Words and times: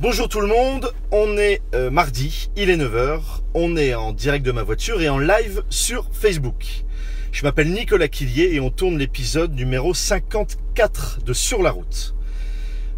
Bonjour 0.00 0.30
tout 0.30 0.40
le 0.40 0.46
monde, 0.46 0.94
on 1.10 1.36
est 1.36 1.60
euh, 1.74 1.90
mardi, 1.90 2.48
il 2.56 2.70
est 2.70 2.78
9h, 2.78 3.20
on 3.52 3.76
est 3.76 3.92
en 3.92 4.12
direct 4.12 4.46
de 4.46 4.50
ma 4.50 4.62
voiture 4.62 5.02
et 5.02 5.10
en 5.10 5.18
live 5.18 5.62
sur 5.68 6.08
Facebook. 6.10 6.84
Je 7.32 7.42
m'appelle 7.42 7.70
Nicolas 7.70 8.08
Quillier 8.08 8.54
et 8.54 8.60
on 8.60 8.70
tourne 8.70 8.96
l'épisode 8.96 9.54
numéro 9.54 9.92
54 9.92 11.22
de 11.22 11.34
Sur 11.34 11.62
la 11.62 11.70
route. 11.70 12.14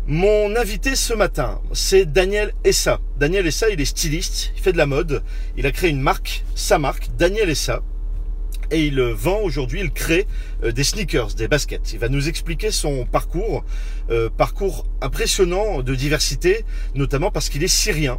Mon 0.06 0.54
invité 0.54 0.94
ce 0.94 1.12
matin, 1.12 1.60
c'est 1.72 2.04
Daniel 2.04 2.52
Essa. 2.62 3.00
Daniel 3.18 3.48
Essa, 3.48 3.68
il 3.70 3.80
est 3.80 3.84
styliste, 3.84 4.52
il 4.54 4.62
fait 4.62 4.72
de 4.72 4.78
la 4.78 4.86
mode, 4.86 5.24
il 5.56 5.66
a 5.66 5.72
créé 5.72 5.90
une 5.90 6.00
marque, 6.00 6.44
sa 6.54 6.78
marque, 6.78 7.08
Daniel 7.18 7.50
Essa 7.50 7.82
et 8.72 8.86
il 8.86 9.00
vend 9.00 9.40
aujourd'hui, 9.40 9.80
il 9.80 9.90
crée 9.90 10.26
euh, 10.64 10.72
des 10.72 10.82
sneakers, 10.82 11.34
des 11.34 11.46
baskets. 11.46 11.92
Il 11.92 11.98
va 11.98 12.08
nous 12.08 12.28
expliquer 12.28 12.70
son 12.70 13.04
parcours, 13.04 13.64
euh, 14.10 14.30
parcours 14.30 14.86
impressionnant 15.00 15.82
de 15.82 15.94
diversité, 15.94 16.64
notamment 16.94 17.30
parce 17.30 17.48
qu'il 17.48 17.62
est 17.62 17.68
syrien. 17.68 18.18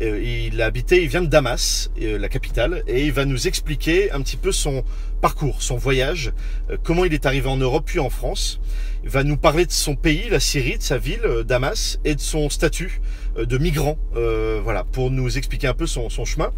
Euh, 0.00 0.20
il 0.22 0.60
a 0.62 0.66
habité, 0.66 1.02
il 1.02 1.08
vient 1.08 1.20
de 1.20 1.26
Damas, 1.26 1.90
la 1.98 2.28
capitale, 2.28 2.82
et 2.88 3.04
il 3.04 3.12
va 3.12 3.26
nous 3.26 3.46
expliquer 3.46 4.10
un 4.12 4.22
petit 4.22 4.38
peu 4.38 4.52
son 4.52 4.82
parcours, 5.20 5.62
son 5.62 5.76
voyage, 5.76 6.32
comment 6.82 7.04
il 7.04 7.12
est 7.12 7.26
arrivé 7.26 7.46
en 7.46 7.58
Europe 7.58 7.84
puis 7.84 7.98
en 7.98 8.08
France. 8.08 8.58
Il 9.04 9.10
va 9.10 9.22
nous 9.22 9.36
parler 9.36 9.66
de 9.66 9.72
son 9.72 9.96
pays, 9.96 10.30
la 10.30 10.40
Syrie, 10.40 10.78
de 10.78 10.82
sa 10.82 10.96
ville, 10.96 11.44
Damas, 11.46 11.98
et 12.06 12.14
de 12.14 12.20
son 12.20 12.48
statut 12.48 13.02
de 13.36 13.58
migrant, 13.58 13.98
voilà, 14.62 14.84
pour 14.84 15.10
nous 15.10 15.38
expliquer 15.38 15.66
un 15.66 15.74
peu 15.74 15.86
son, 15.86 16.10
son, 16.10 16.24
chemin. 16.24 16.50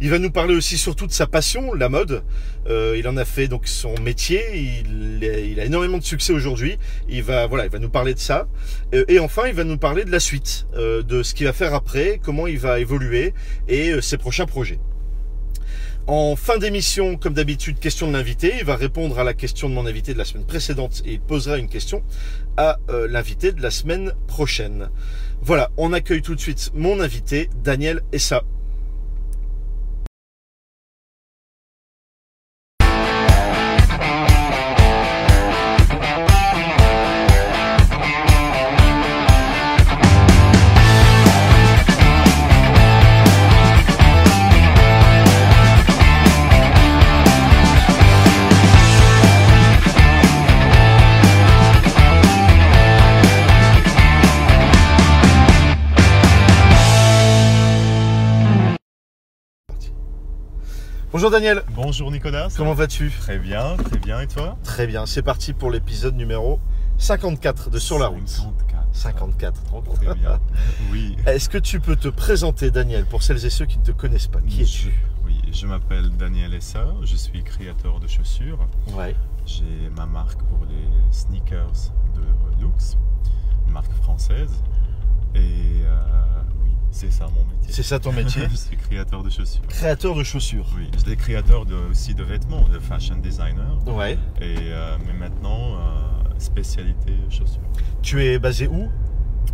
Il 0.00 0.10
va 0.10 0.18
nous 0.18 0.30
parler 0.30 0.54
aussi 0.54 0.78
surtout 0.78 1.06
de 1.06 1.12
sa 1.12 1.26
passion, 1.26 1.74
la 1.74 1.88
mode. 1.88 2.22
il 2.68 3.06
en 3.08 3.16
a 3.16 3.24
fait 3.24 3.48
donc 3.48 3.66
son 3.66 3.94
métier. 4.02 4.42
Il, 4.54 5.22
il 5.22 5.60
a 5.60 5.64
énormément 5.64 5.98
de 5.98 6.04
succès 6.04 6.32
aujourd'hui. 6.32 6.78
Il 7.08 7.22
va, 7.22 7.46
voilà, 7.46 7.64
il 7.64 7.70
va 7.70 7.78
nous 7.78 7.90
parler 7.90 8.14
de 8.14 8.18
ça. 8.18 8.48
et 8.92 9.18
enfin, 9.18 9.42
il 9.46 9.54
va 9.54 9.64
nous 9.64 9.78
parler 9.78 10.04
de 10.04 10.10
la 10.10 10.20
suite, 10.20 10.66
de 10.74 11.22
ce 11.22 11.34
qu'il 11.34 11.46
va 11.46 11.52
faire 11.52 11.74
après, 11.74 12.20
comment 12.22 12.46
il 12.46 12.58
va 12.58 12.80
évoluer 12.80 13.34
et 13.68 14.00
ses 14.00 14.16
prochains 14.16 14.46
projets. 14.46 14.78
En 16.06 16.34
fin 16.34 16.58
d'émission, 16.58 17.16
comme 17.16 17.34
d'habitude, 17.34 17.78
question 17.78 18.08
de 18.08 18.12
l'invité. 18.12 18.54
Il 18.58 18.64
va 18.64 18.74
répondre 18.74 19.18
à 19.18 19.24
la 19.24 19.34
question 19.34 19.68
de 19.68 19.74
mon 19.74 19.86
invité 19.86 20.12
de 20.12 20.18
la 20.18 20.24
semaine 20.24 20.46
précédente 20.46 21.02
et 21.04 21.12
il 21.12 21.20
posera 21.20 21.56
une 21.56 21.68
question 21.68 22.02
à 22.56 22.78
l'invité 23.08 23.52
de 23.52 23.62
la 23.62 23.70
semaine 23.70 24.12
prochaine. 24.26 24.90
Voilà, 25.42 25.70
on 25.78 25.92
accueille 25.92 26.22
tout 26.22 26.34
de 26.34 26.40
suite 26.40 26.70
mon 26.74 27.00
invité, 27.00 27.48
Daniel 27.62 28.02
Essa. 28.12 28.42
Bonjour 61.20 61.32
Daniel. 61.32 61.62
Bonjour 61.74 62.10
Nicolas. 62.10 62.48
Comment 62.56 62.72
vas-tu 62.72 63.10
Très 63.10 63.38
bien, 63.38 63.76
très 63.76 63.98
bien. 63.98 64.22
Et 64.22 64.26
toi 64.26 64.56
Très 64.64 64.86
bien. 64.86 65.04
C'est 65.04 65.20
parti 65.20 65.52
pour 65.52 65.70
l'épisode 65.70 66.16
numéro 66.16 66.58
54 66.96 67.68
de 67.68 67.78
Sur 67.78 67.98
la 67.98 68.06
route. 68.06 68.26
54. 68.26 68.88
54. 68.90 69.60
Très 69.96 70.14
bien. 70.14 70.40
Oui. 70.90 71.16
Est-ce 71.26 71.50
que 71.50 71.58
tu 71.58 71.78
peux 71.78 71.96
te 71.96 72.08
présenter, 72.08 72.70
Daniel, 72.70 73.04
pour 73.04 73.22
celles 73.22 73.44
et 73.44 73.50
ceux 73.50 73.66
qui 73.66 73.76
ne 73.76 73.84
te 73.84 73.90
connaissent 73.90 74.28
pas? 74.28 74.40
Qui 74.40 74.62
es-tu? 74.62 74.98
Oui, 75.26 75.38
je 75.52 75.66
m'appelle 75.66 76.08
Daniel 76.16 76.54
Essa. 76.54 76.86
Je 77.02 77.16
suis 77.16 77.44
créateur 77.44 78.00
de 78.00 78.08
chaussures. 78.08 78.66
Ouais. 78.94 79.14
J'ai 79.44 79.90
ma 79.94 80.06
marque 80.06 80.42
pour 80.44 80.64
les 80.70 81.12
sneakers 81.12 81.92
de 82.14 82.64
Lux, 82.64 82.96
une 83.66 83.74
marque 83.74 83.92
française. 83.92 84.62
Et 85.34 85.82
euh, 85.84 86.39
c'est 86.90 87.12
ça 87.12 87.26
mon 87.26 87.44
métier. 87.44 87.72
C'est 87.72 87.82
ça 87.82 87.98
ton 87.98 88.12
métier 88.12 88.42
Je 88.50 88.56
suis 88.56 88.76
créateur 88.76 89.22
de 89.22 89.30
chaussures. 89.30 89.62
Créateur 89.68 90.14
de 90.14 90.24
chaussures. 90.24 90.66
Oui, 90.76 90.90
je 90.92 90.98
suis 90.98 91.16
créateur 91.16 91.64
de, 91.66 91.74
aussi 91.90 92.14
de 92.14 92.22
vêtements, 92.22 92.68
de 92.68 92.78
fashion 92.78 93.16
designer. 93.16 93.78
Ouais. 93.86 94.18
Et, 94.40 94.56
euh, 94.58 94.96
mais 95.06 95.12
maintenant, 95.12 95.74
euh, 95.74 96.38
spécialité 96.38 97.12
chaussures. 97.28 97.60
Tu 98.02 98.24
es 98.24 98.38
basé 98.38 98.66
où? 98.66 98.88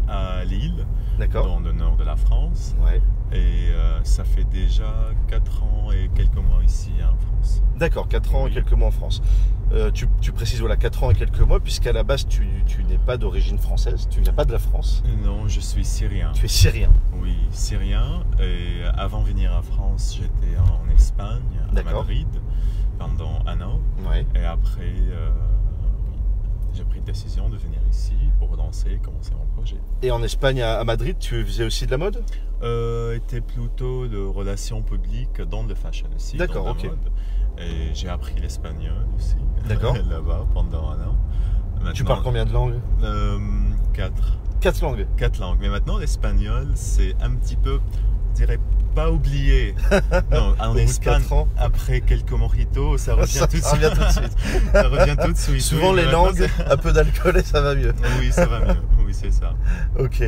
À 0.09 0.45
Lille, 0.45 0.87
dans 1.33 1.61
le 1.61 1.73
nord 1.73 1.97
de 1.97 2.05
la 2.05 2.17
France. 2.17 2.75
Ouais. 2.85 3.01
Et 3.33 3.71
euh, 3.73 3.99
ça 4.05 4.23
fait 4.25 4.45
déjà 4.45 5.11
4 5.29 5.63
ans 5.65 5.91
et 5.91 6.09
quelques 6.15 6.37
mois 6.37 6.63
ici 6.65 6.93
en 7.03 7.17
France. 7.17 7.63
D'accord, 7.77 8.09
4 8.09 8.35
ans 8.37 8.47
et 8.47 8.51
quelques 8.53 8.73
mois 8.73 8.89
en 8.89 8.93
France. 8.93 9.21
Euh, 9.73 9.91
tu, 9.91 10.07
tu 10.21 10.31
précises, 10.31 10.61
voilà, 10.61 10.77
4 10.77 11.03
ans 11.03 11.11
et 11.11 11.15
quelques 11.15 11.41
mois, 11.41 11.59
puisqu'à 11.59 11.93
la 11.93 12.05
base, 12.05 12.29
tu, 12.29 12.47
tu 12.67 12.85
n'es 12.85 12.99
pas 12.99 13.17
d'origine 13.17 13.59
française, 13.59 14.07
tu 14.09 14.21
viens 14.21 14.33
pas 14.33 14.45
de 14.45 14.53
la 14.53 14.61
France, 14.61 15.03
Non, 15.25 15.49
je 15.49 15.59
suis 15.59 15.85
syrien. 15.85 16.31
tu 16.35 16.45
es 16.45 16.49
syrien. 16.49 16.91
Oui, 17.21 17.35
syrien. 17.51 18.23
Et 18.39 18.85
avant 18.97 19.23
de 19.23 19.27
venir 19.27 19.53
en 19.53 19.63
France, 19.63 20.17
j'étais 20.21 20.57
en 20.59 20.89
Espagne, 20.95 21.43
à. 21.77 21.83
Madrid, 21.83 22.29
pendant 22.99 23.41
un 23.47 23.61
an. 23.61 23.81
Ouais. 24.09 24.25
Et 24.37 24.45
après, 24.45 24.95
euh, 25.11 25.31
j'ai 26.77 26.85
pris 26.85 26.99
la 26.99 27.07
décision 27.07 27.49
de 27.49 27.57
venir 27.57 27.79
ici 27.91 28.13
pour 28.39 28.57
danser, 28.57 29.01
commencer 29.03 29.33
mon 29.33 29.47
projet. 29.57 29.77
Et 30.03 30.11
en 30.11 30.23
Espagne, 30.23 30.61
à, 30.63 30.85
Madrid, 30.85 31.17
tu 31.19 31.45
faisais 31.45 31.65
aussi 31.65 31.87
de 31.87 31.91
la 31.91 31.97
mode? 31.99 32.23
Euh, 32.63 33.15
était 33.17 33.41
plutôt 33.41 34.07
de 34.09 34.19
relations 34.19 34.83
publiques 34.83 35.41
dans 35.43 35.63
le 35.63 35.75
fashion 35.75 36.09
aussi. 36.15 36.37
D'accord, 36.37 36.67
ok. 36.67 36.85
mode. 36.85 36.99
Et 37.59 37.95
j'ai 37.95 38.09
appris 38.09 38.35
l'espagnol 38.41 39.07
aussi. 39.17 39.37
D'accord. 39.69 39.95
Là-bas 40.11 40.47
pendant 40.53 40.91
un 40.91 41.01
an. 41.01 41.93
Tu 41.95 42.05
parles 42.05 42.23
combien 42.23 42.45
de 42.45 42.53
langues? 42.53 42.81
euh, 43.03 43.39
Quatre. 43.95 44.39
Quatre 44.61 44.81
langues. 44.83 45.07
Quatre 45.17 45.39
langues. 45.41 45.59
Mais 45.61 45.69
maintenant, 45.69 45.99
l'espagnol, 45.99 46.69
c'est 46.75 47.15
un 47.21 47.35
petit 47.35 47.57
peu, 47.57 47.81
dirais, 48.37 48.59
pas 48.95 49.11
oublié. 49.11 49.75
Non, 50.33 50.55
en 50.59 50.77
Espagne, 50.77 51.23
ans. 51.31 51.49
après 51.59 52.01
quelques 52.01 52.33
mojitos, 52.33 52.99
ça 52.99 53.15
revient 53.17 53.33
Ça 53.39 53.47
tout 53.47 53.57
de 53.59 53.63
suite. 53.63 53.73
revient 53.73 53.93
tout 53.95 54.05
de 54.05 54.11
suite. 54.13 54.37
ça 54.73 54.89
revient 54.89 55.17
tout 55.23 55.33
de 55.33 55.39
suite. 55.39 55.61
Souvent 55.61 55.91
Oui, 55.93 55.97
les 56.05 56.11
langues, 56.11 56.49
un 56.71 56.77
peu 56.77 56.93
d'alcool 56.93 57.37
et 57.39 57.43
ça 57.43 57.61
va 57.61 57.75
mieux. 57.75 57.95
Oui, 58.21 58.33
ça 58.33 58.47
va 58.47 58.61
mieux. 58.61 58.81
Oui, 59.05 59.13
c'est 59.13 59.33
ça. 59.33 59.53
Ok. 59.99 60.23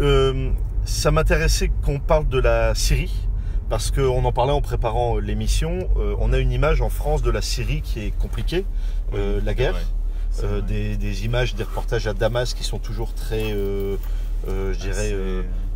Euh, 0.00 0.50
ça 0.84 1.10
m'intéressait 1.10 1.70
qu'on 1.84 2.00
parle 2.00 2.28
de 2.28 2.38
la 2.40 2.74
Syrie, 2.74 3.12
parce 3.68 3.90
qu'on 3.90 4.24
en 4.24 4.32
parlait 4.32 4.52
en 4.52 4.60
préparant 4.60 5.16
euh, 5.16 5.20
l'émission. 5.20 5.88
Euh, 5.96 6.14
on 6.18 6.32
a 6.32 6.38
une 6.38 6.50
image 6.52 6.80
en 6.82 6.88
France 6.90 7.22
de 7.22 7.30
la 7.30 7.40
Syrie 7.42 7.82
qui 7.82 8.00
est 8.00 8.10
compliquée, 8.18 8.64
euh, 9.14 9.40
la 9.44 9.54
guerre. 9.54 9.76
Euh, 10.42 10.62
des, 10.62 10.96
des 10.96 11.26
images, 11.26 11.54
des 11.54 11.62
reportages 11.62 12.06
à 12.06 12.14
Damas 12.14 12.54
qui 12.54 12.64
sont 12.64 12.78
toujours 12.78 13.12
très, 13.14 13.50
je 13.50 14.76
dirais, 14.80 15.14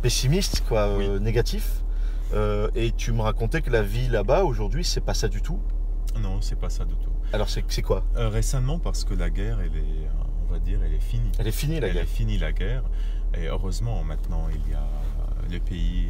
Pessimistes, 0.07 0.63
quoi, 0.65 0.83
euh, 0.87 1.15
Oui. 1.17 1.21
négatifs. 1.21 1.83
Euh, 2.33 2.69
et 2.75 2.93
tu 2.93 3.11
me 3.11 3.21
racontais 3.21 3.61
que 3.61 3.69
la 3.69 3.81
vie 3.81 4.07
là-bas 4.07 4.45
aujourd'hui, 4.45 4.85
c'est 4.85 5.01
pas 5.01 5.13
ça 5.13 5.27
du 5.27 5.41
tout. 5.41 5.59
Non, 6.21 6.39
c'est 6.39 6.55
pas 6.57 6.69
ça 6.69 6.85
du 6.85 6.93
tout. 6.95 7.09
Alors 7.33 7.49
c'est 7.49 7.81
quoi? 7.81 8.05
Euh, 8.15 8.29
récemment, 8.29 8.79
parce 8.79 9.03
que 9.03 9.13
la 9.13 9.29
guerre, 9.29 9.59
elle 9.59 9.75
est, 9.75 10.07
on 10.47 10.49
va 10.53 10.59
dire, 10.59 10.79
elle 10.85 10.93
est 10.93 11.01
finie. 11.01 11.29
Elle 11.37 11.47
est 11.47 11.51
finie 11.51 11.81
la 11.81 11.87
Elle 11.87 11.93
guerre. 11.95 12.03
est 12.03 12.05
finie 12.05 12.37
la 12.37 12.53
guerre. 12.53 12.83
Et 13.37 13.47
heureusement, 13.47 14.01
maintenant, 14.05 14.47
il 14.49 14.71
y 14.71 14.75
a 14.75 14.87
les 15.49 15.59
pays, 15.59 16.07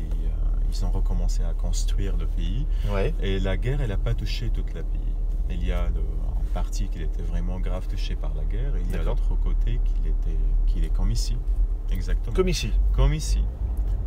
ils 0.72 0.86
ont 0.86 0.92
recommencé 0.92 1.42
à 1.44 1.54
construire 1.56 2.18
le 2.18 2.28
pays. 2.28 2.68
Ouais. 2.94 3.16
Et 3.20 3.40
la 3.40 3.58
guerre, 3.58 3.82
elle 3.82 3.90
n'a 3.90 3.98
pas 3.98 4.14
touché 4.14 4.52
toute 4.52 4.76
la 4.76 4.84
pays. 4.84 5.14
Il 5.50 5.66
y 5.66 5.72
a 5.72 5.88
le, 5.90 6.02
en 6.02 6.44
partie 6.54 6.88
qui 6.90 7.02
était 7.02 7.24
vraiment 7.24 7.60
grave 7.60 7.88
touché 7.88 8.16
par 8.16 8.36
la 8.36 8.44
guerre, 8.44 8.76
et 8.76 8.82
il 8.88 8.96
y 8.96 9.00
a 9.00 9.02
l'autre 9.02 9.34
côté 9.44 9.80
qui 9.84 10.08
était, 10.08 10.38
qui 10.68 10.86
est 10.86 10.94
comme 10.94 11.10
ici. 11.10 11.36
Exactement. 11.90 12.36
Comme 12.36 12.50
ici. 12.50 12.72
Comme 12.96 13.16
ici. 13.16 13.40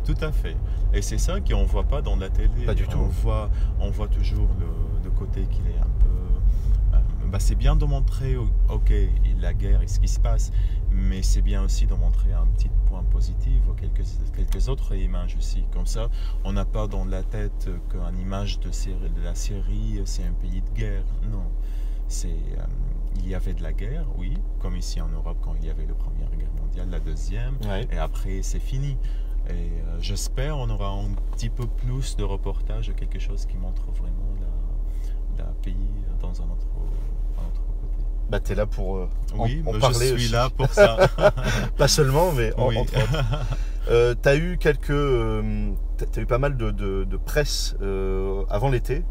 Tout 0.05 0.15
à 0.21 0.31
fait. 0.31 0.55
Et 0.93 1.01
c'est 1.01 1.17
ça 1.17 1.39
qu'on 1.39 1.61
ne 1.61 1.65
voit 1.65 1.83
pas 1.83 2.01
dans 2.01 2.15
la 2.15 2.29
télé. 2.29 2.65
Pas 2.65 2.73
du 2.73 2.85
on 2.85 2.91
tout. 2.91 3.05
Voit, 3.23 3.49
on 3.79 3.89
voit 3.91 4.07
toujours 4.07 4.49
le, 4.59 4.65
le 5.03 5.09
côté 5.11 5.43
qui 5.49 5.61
est 5.61 5.79
un 5.79 5.89
peu... 5.99 6.95
euh, 6.95 6.99
bah, 7.27 7.39
c'est 7.39 7.55
bien 7.55 7.75
de 7.75 7.85
montrer, 7.85 8.35
o- 8.35 8.49
ok, 8.69 8.91
la 9.39 9.53
guerre 9.53 9.81
et 9.81 9.87
ce 9.87 9.99
qui 9.99 10.07
se 10.07 10.19
passe, 10.19 10.51
mais 10.91 11.21
c'est 11.23 11.41
bien 11.41 11.63
aussi 11.63 11.85
de 11.87 11.93
montrer 11.93 12.33
un 12.33 12.45
petit 12.47 12.69
point 12.87 13.03
positif 13.03 13.61
ou 13.69 13.73
quelques, 13.73 14.03
quelques 14.35 14.67
autres 14.69 14.95
images 14.95 15.35
aussi. 15.37 15.63
Comme 15.71 15.85
ça, 15.85 16.09
on 16.43 16.51
n'a 16.53 16.65
pas 16.65 16.87
dans 16.87 17.05
la 17.05 17.23
tête 17.23 17.69
qu'une 17.89 18.19
image 18.19 18.59
de, 18.59 18.69
la 19.23 19.33
Syrie, 19.35 20.01
c'est 20.05 20.23
un 20.25 20.33
pays 20.33 20.61
de 20.61 20.69
guerre. 20.77 21.03
Non. 21.31 21.43
C'est, 22.07 22.27
euh, 22.27 22.65
il 23.15 23.27
y 23.29 23.35
avait 23.35 23.53
de 23.53 23.63
la 23.63 23.71
guerre, 23.71 24.05
oui, 24.17 24.33
comme 24.59 24.75
ici 24.75 24.99
en 24.99 25.07
Europe 25.07 25.37
quand 25.41 25.53
il 25.61 25.65
y 25.67 25.69
avait 25.69 25.85
la 25.85 25.93
Première 25.93 26.29
Guerre 26.37 26.51
mondiale, 26.61 26.89
la 26.89 26.99
Deuxième, 26.99 27.55
Ouais. 27.65 27.87
et 27.91 27.97
après 27.97 28.41
c'est 28.41 28.59
fini. 28.59 28.97
Et 29.49 29.53
euh, 29.53 29.97
j'espère 29.99 30.57
on 30.57 30.69
aura 30.69 30.89
un 30.89 31.13
petit 31.33 31.49
peu 31.49 31.65
plus 31.67 32.15
de 32.15 32.23
reportages, 32.23 32.93
quelque 32.95 33.19
chose 33.19 33.45
qui 33.45 33.57
montre 33.57 33.83
vraiment 33.91 34.35
la, 35.37 35.43
la 35.45 35.51
pays 35.63 35.75
dans 36.21 36.29
un 36.41 36.45
autre, 36.45 36.67
un 37.37 37.47
autre 37.47 37.61
côté. 37.81 38.03
Bah 38.29 38.39
t'es 38.39 38.55
là 38.55 38.65
pour 38.65 38.97
euh, 38.97 39.09
Oui, 39.35 39.61
en 39.65 39.77
parler 39.79 39.95
je 39.99 40.03
suis 40.05 40.13
aussi. 40.25 40.31
là 40.31 40.49
pour 40.55 40.67
ça. 40.69 40.97
Pas 41.77 41.87
seulement, 41.87 42.31
mais 42.31 42.53
en- 42.57 42.67
Oui. 42.69 42.77
entre 42.77 42.93
autres. 42.97 43.25
Euh, 43.89 44.13
tu 44.21 44.29
as 44.29 44.35
eu 44.35 44.59
quelques. 44.59 44.91
euh, 44.91 45.71
eu 46.15 46.25
pas 46.27 46.37
mal 46.37 46.55
de, 46.55 46.69
de- 46.69 47.03
de 47.03 47.17
presse 47.17 47.75
avant 48.47 48.69
l'été 48.69 49.03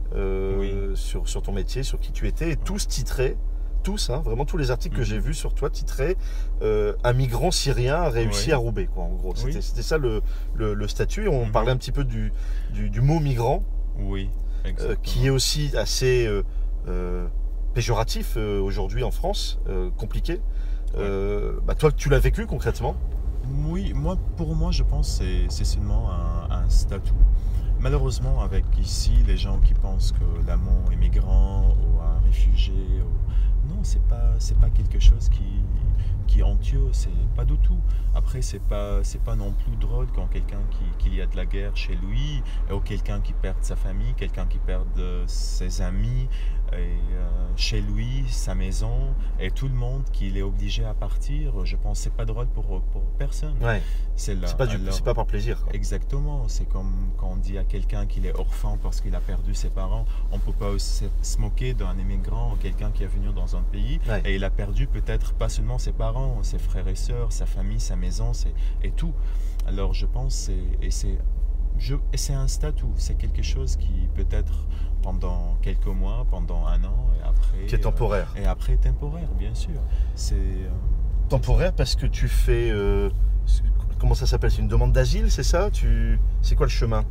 sur, 0.94 1.29
sur 1.29 1.43
ton 1.43 1.50
métier, 1.53 1.83
sur 1.83 1.99
qui 1.99 2.12
tu 2.12 2.29
étais, 2.29 2.53
et 2.53 2.56
tous 2.56 2.87
titraient, 2.87 3.37
tous, 3.82 4.11
hein, 4.11 4.21
vraiment 4.25 4.44
tous 4.44 4.56
les 4.56 4.71
articles 4.71 4.94
que 4.97 5.00
Mhm. 5.00 5.06
j'ai 5.06 5.19
vus 5.19 5.35
sur 5.35 5.55
toi 5.55 5.71
titraient 5.71 6.17
euh, 6.62 6.94
Un 7.05 7.12
migrant 7.12 7.50
syrien 7.50 7.97
a 7.97 8.09
réussi 8.11 8.49
Oui. 8.49 8.53
à 8.53 8.56
Roubaix, 8.59 8.87
quoi, 8.87 9.05
en 9.05 9.15
gros. 9.15 9.35
C'était 9.35 9.59
Oui. 9.59 9.82
ça 9.82 9.99
le, 9.99 10.23
le, 10.55 10.75
le 10.75 10.88
statut. 10.88 11.29
On 11.29 11.47
Mhm. 11.47 11.53
parlait 11.53 11.73
un 11.73 11.77
petit 11.77 11.93
peu 11.93 12.05
du, 12.05 12.32
du, 12.73 12.91
du 12.91 13.00
mot 13.00 13.19
migrant, 13.21 13.62
Oui, 13.99 14.31
euh, 14.81 14.94
qui 15.03 15.27
est 15.27 15.31
aussi 15.31 15.73
assez 15.77 16.27
euh, 16.88 17.27
péjoratif 17.75 18.37
aujourd'hui 18.37 19.03
en 19.05 19.11
France, 19.11 19.59
compliqué. 19.97 20.41
Bah, 20.97 21.75
toi, 21.79 21.93
tu 21.93 22.09
l'as 22.09 22.19
vécu 22.19 22.47
concrètement? 22.47 22.94
Oui, 23.69 23.93
moi, 23.94 24.17
pour 24.37 24.55
moi, 24.55 24.71
je 24.71 24.83
pense 24.83 25.19
que 25.19 25.25
c'est- 25.25 25.47
c'est 25.50 25.65
seulement 25.65 26.11
un, 26.12 26.50
un 26.50 26.69
statut. 26.69 27.12
Malheureusement, 27.81 28.41
avec 28.43 28.65
ici, 28.79 29.12
les 29.26 29.37
gens 29.38 29.59
qui 29.61 29.73
pensent 29.75 30.12
que 30.12 30.47
l'amant 30.47 30.85
est 30.93 30.97
migrant 30.97 31.69
ou 31.81 32.00
un 32.00 32.21
réfugié, 32.26 32.75
ou- 32.75 33.31
non, 33.71 33.83
c'est 33.83 34.03
pas, 34.09 34.35
pas 34.61 34.71
quelque 34.71 34.99
chose 34.99 35.29
qui, 35.29 35.63
qui 36.27 36.43
c'est 36.93 37.11
pas 37.35 37.45
du 37.45 37.57
tout. 37.59 37.79
Après, 38.15 38.43
c'est 38.43 38.61
pas, 38.61 39.03
c'est 39.03 39.23
pas 39.23 39.37
non 39.37 39.53
plus 39.53 39.77
drôle 39.77 40.07
quand 40.15 40.27
quelqu'un 40.27 40.61
qui, 40.99 41.21
a 41.21 41.27
de 41.27 41.37
la 41.37 41.47
guerre 41.47 41.77
chez 41.77 41.95
lui, 41.97 42.43
ou 42.73 42.81
quelqu'un 42.81 43.21
qui 43.21 43.33
perd 43.33 43.57
sa 43.63 43.77
famille, 43.77 44.15
quelqu'un 44.15 44.47
qui 44.47 44.59
perd 44.59 44.87
euh, 44.99 45.25
ses 45.27 45.83
amis, 45.83 46.29
et, 46.73 46.77
euh, 46.77 47.29
chez 47.57 47.81
lui, 47.81 48.25
sa 48.29 48.55
maison, 48.55 48.93
et 49.39 49.51
tout 49.51 49.69
le 49.69 49.75
monde 49.75 50.03
qu'il 50.13 50.37
est 50.37 50.43
obligé 50.43 50.85
à 50.85 50.95
partir. 50.95 51.65
Je 51.65 51.77
pense 51.77 51.99
que 51.99 52.05
c'est 52.05 52.13
pas 52.15 52.25
drôle 52.25 52.47
pour, 52.49 52.65
pour 52.83 53.03
personne. 53.19 53.55
Ouais. 53.63 53.83
C'est 54.17 54.35
pas, 54.57 54.67
du- 54.67 54.77
Alors, 54.77 54.93
c'est 54.95 55.05
pas 55.05 55.15
par 55.15 55.27
plaisir. 55.27 55.63
quoi. 55.63 55.73
Exactement, 55.75 56.47
c'est 56.49 56.69
comme 56.69 56.93
quand 57.17 57.29
on 57.33 57.37
dit 57.37 57.57
à 57.59 57.65
quelqu'un 57.65 58.07
qu'il 58.07 58.27
est 58.27 58.35
orphan 58.35 58.79
parce 58.83 59.01
qu'il 59.01 59.15
a 59.15 59.21
perdu 59.21 59.55
ses 59.55 59.71
parents, 59.71 60.05
on 60.33 60.39
peut 60.39 60.53
pas 60.53 60.79
se, 60.79 61.05
se 61.23 61.39
moquer 61.39 61.73
d'un 61.75 61.97
immigrant, 61.99 62.55
quelqu'un 62.61 62.91
qui 62.91 63.03
est 63.03 63.07
venu 63.07 63.33
dans 63.33 63.57
un 63.57 63.63
pays 63.63 63.99
Ouais. 64.09 64.23
et 64.25 64.35
il 64.37 64.45
a 64.45 64.51
perdu 64.51 64.87
peut-être 64.87 65.33
pas 65.35 65.49
seulement 65.49 65.79
ses 65.79 65.93
parents, 65.93 66.43
ses 66.43 66.59
frères 66.59 66.89
et 66.89 66.95
sœurs, 66.97 67.33
sa 67.33 67.47
famille, 67.47 67.81
sa 67.81 67.97
maison, 67.97 68.33
et 68.83 68.91
tout. 68.91 69.13
Alors 69.67 69.93
je 69.95 70.07
pense 70.07 70.49
et 70.83 70.91
c'est 70.91 71.19
c'est 72.15 72.35
un 72.35 72.49
statut, 72.49 72.85
c'est 72.97 73.15
quelque 73.17 73.43
chose 73.43 73.77
qui 73.77 74.09
peut-être 74.15 74.67
pendant 75.03 75.56
quelques 75.62 75.87
mois, 75.87 76.27
pendant 76.31 76.67
un 76.67 76.82
an 76.85 77.06
et 77.19 77.27
après 77.27 77.67
Qui 77.67 77.75
est 77.75 77.79
temporaire. 77.79 78.32
euh, 78.37 78.43
et 78.43 78.47
après 78.47 78.77
temporaire 78.77 79.29
bien 79.38 79.55
sûr. 79.55 79.81
C'est 80.15 80.35
euh, 80.35 80.69
Temporaire 81.29 81.73
parce 81.73 81.94
que 81.97 82.06
tu 82.06 82.29
fais. 82.29 82.71
euh, 82.71 83.09
comment 83.99 84.15
ça 84.15 84.27
s'appelle? 84.27 84.50
C'est 84.50 84.61
une 84.62 84.69
demande 84.69 84.93
d'asile, 84.93 85.31
c'est 85.31 85.43
ça? 85.43 85.71
Tu... 85.71 86.19
C'est 86.43 86.55
quoi 86.56 86.67
le 86.67 86.71
chemin? 86.71 87.05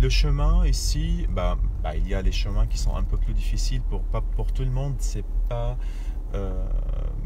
Le 0.00 0.08
chemin 0.08 0.64
ici, 0.66 1.26
bah, 1.30 1.56
bah, 1.82 1.96
il 1.96 2.06
y 2.06 2.14
a 2.14 2.22
les 2.22 2.32
chemins 2.32 2.66
qui 2.66 2.78
sont 2.78 2.94
un 2.96 3.02
peu 3.02 3.16
plus 3.16 3.34
difficiles 3.34 3.82
pour, 3.82 4.02
pas, 4.02 4.20
pour 4.20 4.52
tout 4.52 4.62
le 4.64 4.70
monde. 4.70 4.94
C'est 4.98 5.24
pas 5.48 5.76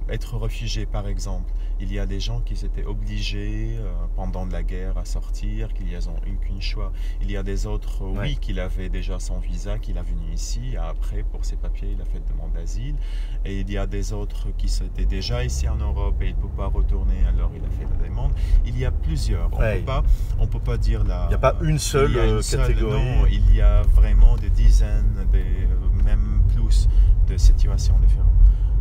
être 0.09 0.37
réfugié, 0.37 0.87
par 0.87 1.07
exemple. 1.09 1.53
Il 1.79 1.93
y 1.93 1.99
a 1.99 2.07
des 2.07 2.21
gens 2.21 2.41
qui 2.41 2.55
étaient 2.55 2.85
obligés 2.85 3.77
euh, 3.79 3.93
pendant 4.17 4.47
la 4.47 4.63
guerre 4.63 4.97
à 4.97 5.05
sortir, 5.05 5.75
qu'ils 5.75 5.89
n'ont 6.07 6.17
eu 6.27 6.37
qu'une 6.39 6.63
choix. 6.63 6.91
Il 7.21 7.31
y 7.31 7.37
a 7.37 7.43
des 7.43 7.67
autres, 7.67 8.03
euh, 8.03 8.13
Ouais. 8.13 8.19
oui, 8.29 8.39
qu'il 8.41 8.59
avait 8.61 8.89
déjà 8.89 9.21
son 9.21 9.39
visa, 9.39 9.79
qu'il 9.79 9.99
a 9.99 10.03
venu 10.03 10.33
ici. 10.33 10.71
et 10.73 10.79
Après, 10.79 11.23
pour 11.23 11.45
ses 11.45 11.57
papiers, 11.57 11.91
il 11.95 12.01
a 12.01 12.07
fait 12.07 12.23
demande 12.33 12.53
d'asile. 12.55 12.97
Et 13.45 13.61
il 13.61 13.71
y 13.71 13.77
a 13.77 13.87
des 13.87 14.13
autres 14.15 14.49
qui 14.57 14.67
étaient 14.83 15.05
déjà 15.05 15.45
ici 15.45 15.69
en 15.69 15.77
Europe 15.77 16.15
et 16.23 16.29
il 16.29 16.37
ne 16.37 16.41
peut 16.41 16.49
pas 16.57 16.67
retourner, 16.67 17.17
alors 17.29 17.51
il 17.55 17.63
a 17.63 17.69
fait 17.69 17.87
la 18.01 18.09
demande. 18.09 18.33
Il 18.65 18.79
y 18.79 18.85
a 18.87 18.91
plusieurs. 18.91 19.51
On 19.53 19.59
Ouais. 19.59 19.79
peut 19.81 19.85
pas, 19.85 20.03
on 20.39 20.47
peut 20.47 20.61
pas 20.61 20.79
dire 20.79 21.05
la. 21.05 21.25
Il 21.27 21.29
n'y 21.29 21.35
a 21.35 21.39
pas 21.39 21.57
une 21.63 21.79
seule 21.79 22.11
il 22.13 22.17
y 22.17 22.21
a 22.21 22.23
euh, 22.23 22.43
seule, 22.43 22.69
catégorie. 22.69 22.93
non, 23.05 23.27
il 23.27 23.55
y 23.55 23.61
a 23.61 23.83
vraiment 23.83 24.37
des 24.37 24.49
dizaines, 24.51 25.27
des, 25.31 25.39
euh, 25.41 26.03
même 26.05 26.41
plus 26.55 26.89
de 27.29 27.37
situations 27.37 27.99
différentes. 27.99 28.33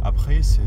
Après, 0.02 0.42
c'est 0.44 0.62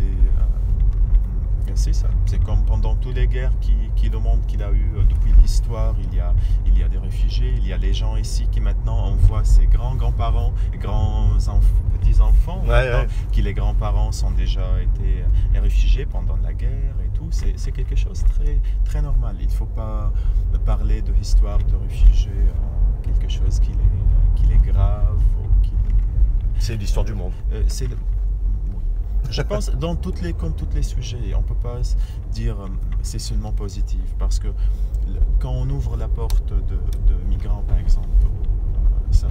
c'est 1.75 1.93
ça. 1.93 2.09
C'est 2.27 2.43
comme 2.43 2.65
pendant 2.65 2.95
toutes 2.97 3.15
les 3.17 3.27
guerres 3.27 3.53
qui, 3.61 3.75
qui 3.97 4.09
le 4.09 4.19
monde 4.19 4.41
qu'il 4.47 4.63
a 4.63 4.71
eu 4.71 4.91
euh, 4.97 5.03
depuis 5.05 5.33
l'histoire, 5.41 5.95
il 6.03 6.15
y 6.17 6.21
a 6.21 6.35
il 6.67 6.77
y 6.79 6.83
a 6.83 6.89
des 6.89 6.99
réfugiés, 6.99 7.55
il 7.57 7.67
y 7.67 7.73
a 7.73 7.77
les 7.79 7.93
gens 7.95 8.17
ici 8.17 8.47
qui 8.51 8.61
maintenant 8.61 8.99
envoient 9.07 9.45
ses 9.45 9.67
grands 9.67 9.95
grands-parents, 9.97 10.53
grands 10.81 11.31
petits 12.01 12.21
enfants, 12.21 12.61
Ouais, 12.65 12.71
ouais. 12.93 13.07
qui 13.33 13.43
les 13.43 13.55
grands-parents 13.55 14.13
sont 14.13 14.31
déjà 14.31 14.81
été 14.83 15.23
euh, 15.57 15.61
réfugiés 15.61 16.07
pendant 16.07 16.37
la 16.37 16.53
guerre 16.53 16.95
et 17.05 17.09
tout. 17.17 17.29
C'est 17.31 17.55
c'est 17.59 17.73
quelque 17.73 17.97
chose 17.97 18.23
de 18.25 18.29
très 18.29 18.59
très 18.85 19.03
normal. 19.03 19.37
Il 19.41 19.47
ne 19.47 19.53
faut 19.53 19.67
pas 19.67 20.13
parler 20.65 21.03
de 21.03 21.13
l'histoire 21.13 21.59
de 21.59 21.77
réfugiés 21.77 22.31
quelque 23.03 23.29
chose 23.33 23.59
qui 23.61 23.71
est, 23.73 24.37
qui 24.37 24.53
est 24.53 24.73
grave 24.73 25.19
C'est 26.59 26.77
l'histoire 26.77 27.05
du 27.05 27.15
monde. 27.15 27.33
euh, 27.53 27.63
c'est. 27.69 27.89
Je 29.31 29.43
pense 29.43 29.71
dans 29.71 29.95
toutes 29.95 30.21
les 30.23 30.33
comme 30.33 30.55
tous 30.55 30.69
les 30.75 30.83
sujets, 30.83 31.35
on 31.37 31.43
peut 31.43 31.55
pas 31.55 31.81
dire 32.33 32.61
euh, 32.61 32.69
c'est 33.03 33.19
seulement 33.19 33.53
positif 33.53 34.01
parce 34.19 34.39
que 34.39 34.49
quand 35.39 35.53
on 35.53 35.69
ouvre 35.71 35.97
la 35.97 36.09
porte 36.09 36.49
de, 36.53 37.13
de 37.13 37.25
migrants 37.29 37.63
par 37.69 37.79
exemple, 37.79 38.09
euh, 38.25 39.13
ça, 39.13 39.29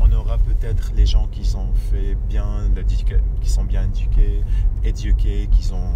on 0.00 0.10
aura 0.12 0.38
peut-être 0.38 0.92
les 0.96 1.06
gens 1.06 1.26
qui 1.28 1.54
ont 1.56 1.72
fait 1.90 2.14
bien 2.28 2.46
qui 3.40 3.50
sont 3.50 3.64
bien 3.64 3.84
éduqués, 3.84 4.42
éduqués, 4.84 5.48
qui 5.50 5.62
sont 5.64 5.90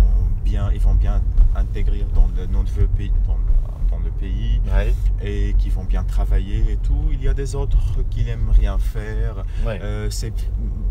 bien, 0.45 0.71
ils 0.73 0.81
vont 0.81 0.95
bien 0.95 1.23
intégrer 1.55 2.05
dans 2.15 2.29
le 2.37 2.47
nouveau 2.47 2.87
pays, 2.97 3.13
dans 3.27 3.35
le, 3.37 3.91
dans 3.91 3.99
le 3.99 4.11
pays 4.11 4.61
Ouais. 4.75 4.95
et 5.23 5.55
qui 5.59 5.69
vont 5.71 5.85
bien 5.85 6.03
travailler 6.05 6.73
et 6.73 6.77
tout. 6.79 7.09
Il 7.13 7.23
y 7.23 7.29
a 7.29 7.35
des 7.35 7.55
autres 7.55 8.03
qui 8.11 8.25
n'aiment 8.25 8.51
rien 8.51 8.79
faire. 8.79 9.45
ouais. 9.67 9.79
Euh, 9.83 10.09
c'est 10.11 10.33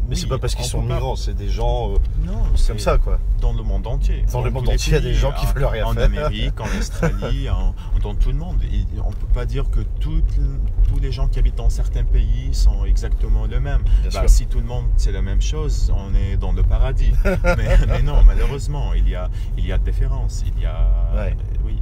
Mais 0.10 0.16
c'est 0.16 0.24
oui, 0.24 0.30
pas 0.30 0.40
parce 0.40 0.56
qu'ils 0.56 0.66
on 0.66 0.70
sont 0.70 0.82
migrants, 0.82 1.16
c'est 1.16 1.34
des 1.34 1.48
gens 1.48 1.92
euh, 1.92 1.96
Non, 2.26 2.34
comme 2.44 2.58
c'est 2.58 2.78
ça, 2.80 2.98
quoi. 2.98 3.18
dans 3.40 3.54
le 3.54 3.64
monde 3.64 3.88
entier. 3.88 4.26
Dans 4.34 4.42
le 4.42 4.52
monde 4.52 4.68
entier, 4.68 4.92
il 4.92 4.94
y 4.94 4.98
a 4.98 5.00
des 5.00 5.14
gens 5.14 5.32
qui 5.32 5.46
en- 5.46 5.50
veulent 5.54 5.66
rien 5.66 5.86
en 5.86 5.94
faire. 5.94 6.04
Amérique, 6.04 6.60
en 6.60 6.66
Australie, 6.78 7.50
en- 7.50 7.74
dans 8.02 8.14
tout 8.16 8.30
le 8.30 8.38
monde. 8.38 8.58
Et 8.74 8.86
on 9.04 9.10
ne 9.12 9.16
peut 9.16 9.28
pas 9.34 9.46
dire 9.46 9.70
que 9.70 9.80
tous 10.02 10.22
les 11.02 11.12
gens 11.14 11.28
qui 11.30 11.40
habitent 11.40 11.56
dans 11.56 11.70
certains 11.70 12.04
pays 12.04 12.50
sont 12.54 12.84
exactement 12.84 13.46
le 13.46 13.60
même. 13.62 13.82
Bah, 14.14 14.28
si 14.28 14.48
tout 14.48 14.60
le 14.60 14.66
monde 14.66 14.86
c'est 14.98 15.12
la 15.14 15.22
même 15.22 15.42
chose, 15.42 15.92
on 15.96 16.14
est 16.14 16.36
dans 16.36 16.52
le 16.52 16.64
paradis. 16.64 17.14
mais, 17.26 17.78
mais 17.88 18.02
non, 18.04 18.22
malheureusement, 18.26 18.94
il 18.94 19.08
y 19.08 19.16
a, 19.16 19.30
il 19.58 19.66
y 19.66 19.72
a 19.72 19.78
différences. 19.78 20.44
Il 20.56 20.62
y 20.62 20.66
a, 20.66 20.90
Ouais. 21.16 21.38
oui, 21.64 21.82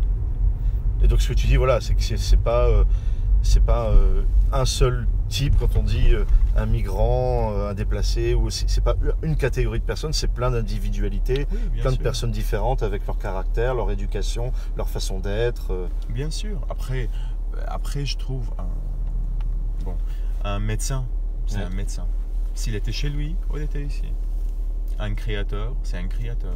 Et 1.03 1.07
donc 1.07 1.21
ce 1.21 1.29
que 1.29 1.33
tu 1.33 1.47
dis, 1.47 1.55
voilà, 1.55 1.81
c'est 1.81 1.95
que 1.95 2.03
c'est 2.03 2.17
c'est 2.17 2.37
pas, 2.37 2.67
euh, 2.67 2.83
c'est 3.41 3.63
pas 3.63 3.89
euh, 3.89 4.23
un 4.51 4.65
seul 4.65 5.07
type 5.29 5.55
quand 5.59 5.75
on 5.75 5.83
dit 5.83 6.13
euh, 6.13 6.25
un 6.55 6.65
migrant, 6.65 7.51
euh, 7.53 7.69
un 7.69 7.73
déplacé, 7.73 8.33
ou 8.33 8.49
c'est 8.49 8.83
pas 8.83 8.95
une 9.23 9.35
catégorie 9.35 9.79
de 9.79 9.85
personnes, 9.85 10.13
c'est 10.13 10.27
plein 10.27 10.51
d'individualités, 10.51 11.47
oui, 11.51 11.81
plein 11.81 11.91
de 11.91 11.97
personnes 11.97 12.31
différentes 12.31 12.83
avec 12.83 13.05
leur 13.07 13.17
caractère, 13.17 13.75
leur 13.75 13.91
éducation, 13.91 14.51
leur 14.75 14.89
façon 14.89 15.19
d'être. 15.19 15.87
Bien 16.09 16.29
sûr. 16.31 16.59
Après, 16.69 17.09
après 17.67 18.05
je 18.05 18.17
trouve 18.17 18.49
un, 18.57 18.67
bon, 19.85 19.95
un 20.43 20.59
médecin, 20.59 21.05
c'est 21.47 21.57
Ouais. 21.57 21.63
un 21.63 21.69
médecin. 21.69 22.07
S'il 22.55 22.75
était 22.75 22.91
chez 22.91 23.09
lui, 23.09 23.35
ou 23.49 23.57
il 23.57 23.63
était 23.63 23.83
ici. 23.83 24.03
Un 24.99 25.13
créateur, 25.13 25.75
c'est 25.83 25.97
un 25.97 26.07
créateur. 26.07 26.55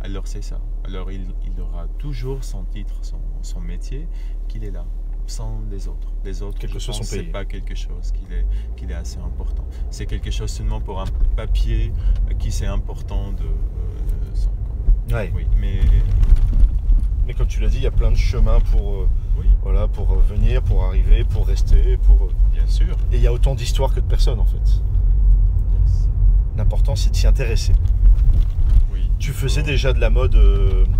Alors 0.00 0.26
c'est 0.26 0.42
ça. 0.42 0.60
Alors 0.84 1.10
il, 1.12 1.26
il 1.44 1.60
aura 1.60 1.86
toujours 1.98 2.42
son 2.42 2.64
titre, 2.64 2.94
son, 3.02 3.20
son 3.42 3.60
métier, 3.60 4.08
qu'il 4.48 4.64
est 4.64 4.70
là, 4.70 4.84
sans 5.32 5.60
les 5.70 5.88
autres. 5.88 6.08
Les 6.24 6.42
autres, 6.42 6.58
Quel 6.60 6.70
que 6.70 6.78
je 6.78 6.86
pense, 6.86 7.10
pays. 7.10 7.22
pas 7.24 7.44
quelque 7.44 7.74
chose 7.74 8.12
qu'il 8.12 8.30
est, 8.32 8.46
qu'il 8.76 8.90
est 8.90 8.94
assez 8.94 9.18
important. 9.18 9.64
C'est 9.90 10.06
quelque 10.06 10.30
chose 10.30 10.50
seulement 10.50 10.80
pour 10.80 11.00
un 11.00 11.06
papier 11.36 11.92
qui 12.38 12.52
c'est 12.52 12.66
important 12.66 13.32
de. 13.32 13.42
euh, 13.44 15.14
Ouais. 15.16 15.32
oui, 15.34 15.46
mais 15.60 15.80
Mais 17.26 17.34
comme 17.34 17.46
tu 17.48 17.60
l'as 17.60 17.68
dit, 17.68 17.78
il 17.78 17.82
y 17.82 17.86
a 17.86 17.90
plein 17.90 18.10
de 18.12 18.16
chemins 18.16 18.60
pour, 18.72 18.92
euh, 18.94 19.08
oui, 19.38 19.46
voilà, 19.62 19.88
pour 19.88 20.06
venir, 20.16 20.62
pour 20.62 20.84
arriver, 20.84 21.24
pour 21.24 21.46
rester, 21.46 21.96
pour. 21.98 22.24
euh, 22.26 22.30
bien 22.52 22.66
sûr. 22.66 22.96
Et 23.12 23.16
il 23.16 23.22
y 23.22 23.26
a 23.26 23.32
autant 23.32 23.54
d'histoires 23.54 23.92
que 23.94 24.00
de 24.00 24.06
personnes 24.06 24.38
en 24.40 24.44
fait. 24.44 24.58
Yes. 24.58 26.08
L'important 26.56 26.94
c'est 26.96 27.10
de 27.10 27.16
s'y 27.16 27.26
intéresser. 27.26 27.72
Oui. 28.92 29.08
Tu 29.18 29.32
faisais 29.32 29.62
déjà 29.62 29.92
de 29.92 30.00
la 30.00 30.10
mode, 30.10 30.36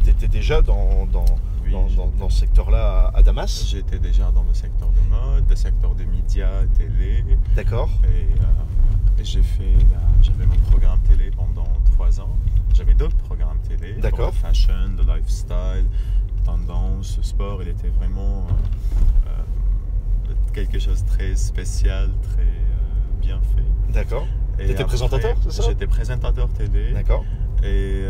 tu 0.04 0.10
étais 0.10 0.28
déjà 0.28 0.62
dans, 0.62 1.06
dans, 1.06 1.24
dans, 1.72 1.88
j'ai- 1.88 1.96
dans- 1.96 2.12
dans 2.18 2.28
ce 2.30 2.40
secteur-là 2.40 3.08
à, 3.14 3.18
à 3.18 3.22
Damas, 3.22 3.66
J'étais 3.68 3.98
déjà 3.98 4.30
dans 4.30 4.44
le 4.44 4.54
secteur 4.54 4.88
de 4.90 5.00
mode, 5.10 5.48
le 5.48 5.56
secteur 5.56 5.94
des 5.94 6.04
médias, 6.06 6.64
télé, 6.78 7.24
d'accord 7.56 7.90
et, 8.04 8.40
euh, 8.40 9.22
j'ai 9.24 9.42
fait, 9.42 9.76
j'avais 10.22 10.46
mon 10.46 10.56
programme 10.70 10.98
télé 11.08 11.30
pendant 11.30 11.66
trois 11.92 12.20
ans. 12.20 12.36
J'avais 12.74 12.94
d'autres 12.94 13.16
programmes 13.16 13.58
télé, 13.68 13.92
D'accord. 14.00 14.34
fashion, 14.34 14.72
le 14.96 15.04
lifestyle, 15.14 15.86
tendance, 16.44 17.20
sport. 17.22 17.62
Il 17.62 17.68
était 17.68 17.88
vraiment 17.88 18.46
euh, 19.28 19.28
euh, 19.28 20.32
quelque 20.52 20.78
chose 20.80 21.04
de 21.04 21.08
très 21.08 21.36
spécial, 21.36 22.10
très 22.22 22.42
euh, 22.42 23.20
bien 23.20 23.40
fait. 23.54 23.92
D'accord, 23.92 24.26
T'étais 24.56 24.84
présentateur, 24.84 25.36
c'est 25.42 25.52
ça? 25.52 25.62
J'étais 25.68 25.86
présentateur 25.86 26.48
télé. 26.48 26.92
d'accord. 26.92 27.24
Et, 27.62 28.06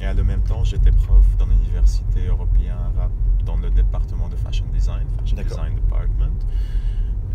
et 0.00 0.04
à 0.06 0.14
le 0.14 0.22
même 0.24 0.42
temps, 0.42 0.64
j'étais 0.64 0.90
prof 0.92 1.24
dans 1.38 1.46
l'université 1.46 2.26
européenne 2.26 2.76
arabe 2.96 3.10
dans 3.44 3.56
le 3.56 3.70
département 3.70 4.28
de 4.28 4.36
fashion 4.36 4.64
design, 4.72 5.06
fashion 5.20 5.36
design 5.42 5.74
department. 5.76 6.36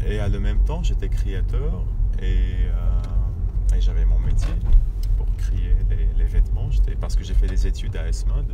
Et 0.06 0.20
à 0.20 0.28
le 0.28 0.40
même 0.40 0.60
temps, 0.60 0.82
j'étais 0.84 1.10
créateur 1.10 1.84
et, 2.22 2.66
euh, 2.68 3.76
et 3.76 3.82
j'avais 3.82 4.04
mon 4.06 4.20
métier 4.20 4.54
pour 5.18 5.28
créer 5.38 5.76
les, 5.90 6.10
les 6.18 6.26
vêtements. 6.26 6.70
J'étais- 6.72 6.96
Parce 6.96 7.16
que 7.16 7.24
j'ai 7.24 7.34
fait 7.34 7.48
des 7.48 7.66
études 7.68 7.96
à 7.96 8.08
S-Mode. 8.08 8.54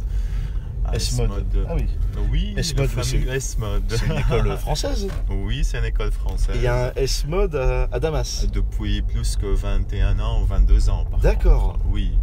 S-Mode. 0.93 1.65
Ah 1.67 1.73
oui. 1.75 1.85
Oui, 2.31 2.53
S-Mode, 2.55 2.89
c'est- 3.03 3.17
S-Mode. 3.17 3.83
C'est 3.89 4.05
une 4.05 4.19
école 4.19 4.57
française. 4.57 5.07
Oui, 5.29 5.63
c'est 5.63 5.79
une 5.79 5.85
école 5.85 6.11
française. 6.11 6.55
Et 6.55 6.59
il 6.59 6.63
y 6.63 6.67
a 6.67 6.87
un 6.87 6.91
S-Mode 6.95 7.55
à, 7.55 7.83
à 7.91 7.99
Damas. 7.99 8.45
Depuis 8.53 9.01
plus 9.01 9.35
que 9.35 9.47
21 9.47 10.19
ans 10.19 10.41
ou 10.41 10.45
22 10.45 10.89
ans. 10.89 11.05
par 11.05 11.19
D'accord. 11.19 11.73
contre. 11.73 11.85
Oui. 11.89 12.17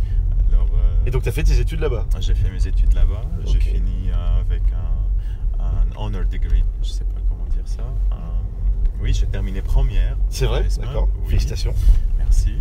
Euh, 1.04 1.06
Et 1.06 1.10
donc 1.10 1.22
tu 1.22 1.28
as 1.28 1.32
fait 1.32 1.42
tes 1.42 1.58
études 1.60 1.80
là-bas? 1.80 2.06
J'ai 2.20 2.34
fait 2.34 2.50
mes 2.50 2.66
études 2.66 2.92
là-bas. 2.94 3.22
J'ai 3.46 3.60
fini 3.60 4.10
euh, 4.10 4.40
avec 4.40 4.62
un, 4.72 5.62
un 5.64 5.96
honor 5.96 6.24
degree. 6.30 6.64
Je 6.82 6.88
sais 6.88 7.04
pas 7.04 7.20
comment 7.28 7.44
dire 7.46 7.62
ça. 7.66 7.82
Un- 8.12 9.00
oui, 9.00 9.12
j'ai 9.12 9.26
terminé 9.26 9.60
première. 9.60 10.16
C'est 10.30 10.46
vrai? 10.46 10.66
D'accord. 10.80 11.08
Oui, 11.22 11.30
Félicitations. 11.30 11.74
Merci. 12.18 12.54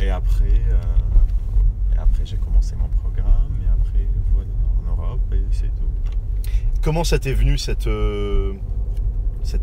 Et 0.00 0.10
après, 0.10 0.44
euh, 0.70 1.94
et 1.94 1.98
après 1.98 2.26
j'ai 2.26 2.36
commencé 2.36 2.76
mon 2.76 2.88
programme. 2.88 3.52
Et 3.62 3.68
après, 3.68 4.06
voilà, 4.34 4.48
en 4.82 4.90
Europe. 4.90 5.20
Et 5.32 5.42
c'est 5.50 5.68
tout. 5.76 5.88
Comment 6.82 7.04
ça 7.04 7.18
t'est 7.18 7.32
venu 7.32 7.58
cette, 7.58 7.86
euh, 7.86 8.52
cette 9.42 9.62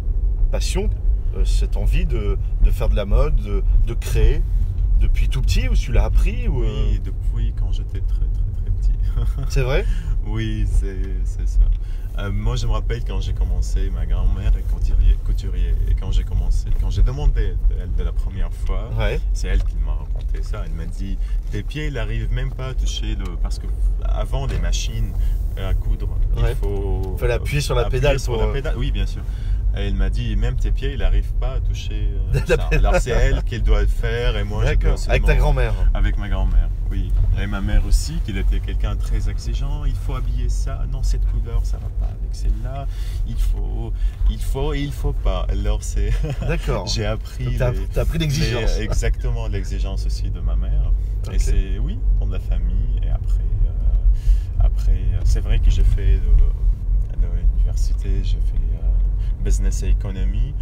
passion, 0.51 0.89
euh, 1.35 1.45
cette 1.45 1.77
envie 1.77 2.05
de, 2.05 2.37
de 2.63 2.71
faire 2.71 2.89
de 2.89 2.95
la 2.95 3.05
mode, 3.05 3.35
de, 3.35 3.63
de 3.87 3.93
créer? 3.93 4.41
Depuis 4.99 5.29
tout 5.29 5.41
petit 5.41 5.67
ou 5.69 5.75
tu 5.75 5.91
l'as 5.91 6.05
appris 6.05 6.47
ou, 6.47 6.63
euh, 6.63 6.87
Oui, 6.91 6.99
depuis 7.03 7.53
quand 7.59 7.71
j'étais 7.71 7.99
très 8.01 8.19
très 8.19 8.61
très 8.61 8.71
petit. 8.71 9.43
C'est 9.49 9.61
vrai? 9.61 9.85
Oui, 10.25 10.65
c'est 10.67 10.97
ça. 11.45 11.59
Euh, 12.17 12.31
moi, 12.31 12.55
je 12.55 12.65
me 12.65 12.71
rappelle 12.71 13.03
quand 13.05 13.19
j'ai 13.19 13.33
commencé, 13.33 13.89
ma 13.89 14.05
grand-mère 14.05 14.53
est 14.57 14.61
couturier, 14.73 15.17
couturier. 15.25 15.75
Et 15.89 15.95
quand 15.95 16.11
j'ai 16.13 16.23
commencé, 16.23 16.69
quand 16.79 16.89
j'ai 16.89 17.03
demandé 17.03 17.55
d'elle 17.69 17.93
de 17.97 18.03
la 18.03 18.13
première 18.13 18.51
fois, 18.53 18.89
Ouais. 18.97 19.19
c'est 19.33 19.49
elle 19.49 19.63
qui 19.63 19.75
m'a 19.85 19.93
raconté 19.93 20.41
ça. 20.41 20.63
Elle 20.65 20.71
m'a 20.73 20.85
dit 20.85 21.17
Tes 21.51 21.61
pieds, 21.61 21.87
ils 21.87 21.93
n'arrivent 21.93 22.31
même 22.31 22.51
pas 22.51 22.67
à 22.67 22.73
toucher 22.73 23.15
le. 23.15 23.35
Parce 23.41 23.59
que 23.59 23.67
avant 24.03 24.45
les 24.47 24.57
machines 24.59 25.11
à 25.57 25.73
coudre, 25.73 26.07
Ouais. 26.37 26.51
il 26.51 26.55
faut. 26.55 27.17
Fallait 27.19 27.33
appuyer 27.33 27.61
sur 27.61 27.75
la 27.75 27.81
appuyer 27.83 28.01
pédale 28.01 28.19
sur 28.19 28.33
pour, 28.33 28.41
la 28.41 28.47
euh, 28.47 28.53
pédale. 28.53 28.75
Oui, 28.77 28.91
bien 28.91 29.05
sûr. 29.05 29.21
Et 29.77 29.87
elle 29.87 29.95
m'a 29.95 30.09
dit 30.09 30.35
Même 30.35 30.55
tes 30.55 30.71
pieds, 30.71 30.93
ils 30.93 30.99
n'arrivent 30.99 31.33
pas 31.33 31.53
à 31.53 31.59
toucher 31.59 32.09
euh, 32.33 32.39
ça. 32.47 32.69
Alors 32.71 32.95
c'est 32.97 33.11
elle 33.11 33.43
qui 33.43 33.59
doit 33.61 33.81
le 33.81 33.87
faire 33.87 34.37
et 34.37 34.43
moi, 34.43 34.63
je 34.65 34.75
dois. 34.75 34.95
Avec 35.09 35.25
ta 35.25 35.35
grand-mère. 35.35 35.73
avec 35.93 36.17
ma 36.17 36.29
grand-mère, 36.29 36.69
oui. 36.91 37.11
Et 37.41 37.47
ma 37.47 37.59
mère 37.61 37.85
aussi, 37.85 38.13
qui 38.25 38.31
était 38.37 38.59
quelqu'un 38.61 38.95
de 38.95 39.01
très 39.01 39.29
exigeant. 39.29 39.83
Il 39.85 39.93
faut 39.95 40.15
habiller 40.15 40.47
ça. 40.49 40.85
Non, 40.91 41.03
cette 41.03 41.25
couleur, 41.25 41.65
ça 41.65 41.77
va 41.77 41.89
pas 41.99 42.05
avec 42.11 42.33
celle-là. 42.33 42.87
Il 43.27 43.35
faut, 43.35 43.91
il 44.29 44.39
faut 44.41 44.73
et 44.73 44.79
il 44.81 44.91
faut 44.93 45.11
pas. 45.13 45.45
Alors, 45.49 45.83
c'est. 45.83 46.11
D'accord. 46.47 46.87
J'ai 46.87 47.05
appris. 47.05 47.45
Les- 47.45 47.57
t'as 47.57 48.01
appris 48.01 48.19
l'exigence. 48.19 48.77
exactement, 48.79 49.47
l'exigence 49.47 50.05
aussi 50.05 50.29
de 50.29 50.39
ma 50.39 50.55
mère. 50.55 50.91
Et 51.33 51.39
c'est, 51.39 51.79
oui, 51.79 51.99
pour 52.19 52.27
la 52.29 52.39
famille. 52.39 53.01
Et 53.03 53.09
après, 53.09 53.41
euh, 53.65 54.63
après 54.63 54.91
euh, 54.91 55.19
c'est 55.25 55.41
vrai 55.41 55.59
que 55.59 55.69
j'ai 55.71 55.83
fait 55.83 56.13
de, 56.19 57.21
de 57.21 57.27
l'université, 57.35 58.09
j'ai 58.23 58.37
fait 58.37 58.55
euh, 58.75 59.14
business 59.45 59.83
et 59.83 59.89
économie. 59.89 60.53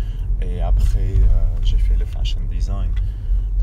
Et 0.41 0.61
après, 0.61 1.13
euh, 1.13 1.55
j'ai 1.63 1.77
fait 1.77 1.95
le 1.95 2.05
fashion 2.05 2.41
design. 2.51 2.91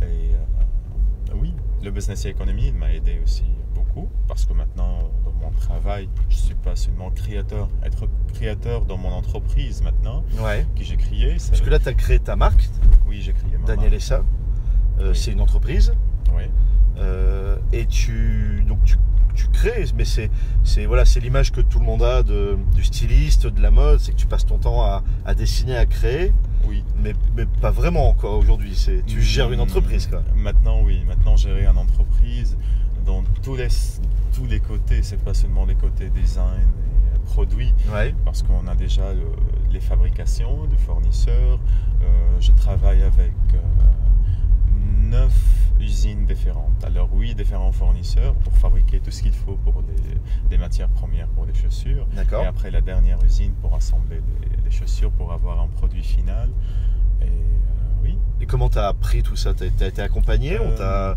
Et 0.03 0.05
euh, 0.35 1.35
oui, 1.35 1.55
le 1.85 1.91
business 1.91 2.25
et 2.25 2.31
économie, 2.31 2.69
il 2.69 2.75
m'a 2.75 2.93
aidé 2.93 3.21
aussi 3.23 3.45
beaucoup. 3.75 4.09
Parce 4.27 4.47
que 4.47 4.55
maintenant, 4.55 5.11
dans 5.25 5.33
mon 5.33 5.51
travail, 5.51 6.09
je 6.31 6.37
suis 6.37 6.55
pas 6.55 6.75
seulement 6.75 7.11
créateur. 7.11 7.69
Être 7.85 8.09
créateur 8.35 8.87
dans 8.87 8.97
mon 8.97 9.11
entreprise 9.11 9.83
maintenant, 9.83 10.25
Ouais. 10.43 10.67
que 10.75 10.83
j'ai 10.83 10.97
créé, 10.97 11.39
ça- 11.39 11.51
Parce 11.51 11.61
que 11.61 11.71
là, 11.71 11.79
tu 11.79 11.89
as 11.89 11.95
créé 11.95 12.19
ta 12.19 12.35
marque, 12.37 12.69
oui, 13.07 13.21
j'ai 13.21 13.33
créé 13.35 13.59
ma 13.59 13.67
Daniel 13.67 13.91
marque. 13.91 14.03
Essa. 14.03 14.25
Euh, 15.01 15.11
Oui. 15.11 15.17
C'est 15.17 15.33
une 15.33 15.41
entreprise. 15.43 15.93
Oui. 16.35 16.45
Euh, 16.97 17.57
et 17.73 17.87
tu 17.87 18.65
donc 18.67 18.83
tu, 18.85 18.97
tu 19.35 19.47
crées 19.49 19.85
mais 19.97 20.05
c'est 20.05 20.31
c'est 20.65 20.87
voilà 20.87 21.05
c'est 21.05 21.21
l'image 21.21 21.53
que 21.53 21.61
tout 21.61 21.79
le 21.79 21.85
monde 21.85 22.03
a 22.03 22.23
de, 22.23 22.57
du 22.75 22.85
styliste 22.85 23.47
de 23.47 23.61
la 23.63 23.71
mode 23.71 23.99
c'est 24.01 24.13
que 24.13 24.17
tu 24.17 24.27
passes 24.27 24.47
ton 24.47 24.59
temps 24.59 24.83
à, 24.83 25.03
à 25.25 25.35
dessiner 25.35 25.77
à 25.77 25.87
créer 25.87 26.33
Oui. 26.67 26.83
mais, 27.03 27.15
mais 27.37 27.47
pas 27.61 27.71
vraiment 27.71 28.09
encore 28.09 28.39
aujourd'hui 28.39 28.75
c'est 28.75 29.05
tu 29.07 29.23
gères 29.23 29.53
une 29.53 29.61
entreprise 29.61 30.07
quoi 30.07 30.23
Maintenant, 30.37 30.81
oui. 30.83 31.03
Maintenant, 31.07 31.37
gérer 31.37 31.65
une 31.67 31.79
entreprise 31.79 32.57
dans 33.07 33.23
tous 33.43 33.57
les, 33.57 33.69
tous 34.35 34.47
les 34.47 34.61
côtés. 34.61 35.03
C'est 35.03 35.23
pas 35.23 35.35
seulement 35.35 35.65
les 35.67 35.75
côtés 35.75 36.09
design 36.11 36.67
et 37.15 37.19
produits. 37.27 37.73
ouais 37.93 38.15
Parce 38.25 38.43
qu'on 38.43 38.67
a 38.69 38.75
déjà 38.75 39.13
le- 39.13 39.37
les 39.73 39.81
fabrications, 39.81 40.67
les 40.71 40.77
fournisseurs. 40.79 41.59
Euh, 42.03 42.07
je 42.41 42.53
travaille 42.53 43.03
avec 43.03 43.33
euh, 43.55 43.59
neuf 45.11 45.33
usines 45.81 46.25
différentes. 46.27 46.83
Alors 46.85 47.09
oui, 47.13 47.35
différents 47.35 47.73
fournisseurs 47.73 48.35
pour 48.35 48.53
fabriquer 48.65 49.01
tout 49.01 49.11
ce 49.11 49.23
qu'il 49.23 49.33
faut 49.33 49.57
pour 49.65 49.83
les, 49.89 50.19
les 50.51 50.59
matières 50.59 50.89
premières 51.01 51.29
pour 51.29 51.47
les 51.47 51.55
chaussures. 51.55 52.07
d'accord 52.15 52.43
Et 52.45 52.47
après 52.47 52.71
la 52.71 52.81
dernière 52.81 53.19
usine 53.25 53.53
pour 53.63 53.75
assembler 53.75 54.21
les, 54.41 54.65
les 54.65 54.71
chaussures 54.71 55.11
pour 55.13 55.33
avoir 55.33 55.61
un 55.61 55.69
produit 55.69 56.03
final. 56.05 56.49
Et 57.23 57.25
euh, 57.25 58.03
oui, 58.05 58.15
et 58.41 58.47
comment 58.47 58.69
t'as 58.69 58.89
appris 58.89 59.23
tout 59.23 59.37
ça? 59.37 59.55
T'as 59.55 59.67
as 59.85 59.89
été 59.89 60.03
accompagné? 60.03 60.59
On 60.59 60.71
Euh, 60.71 60.77
t'a 60.77 61.17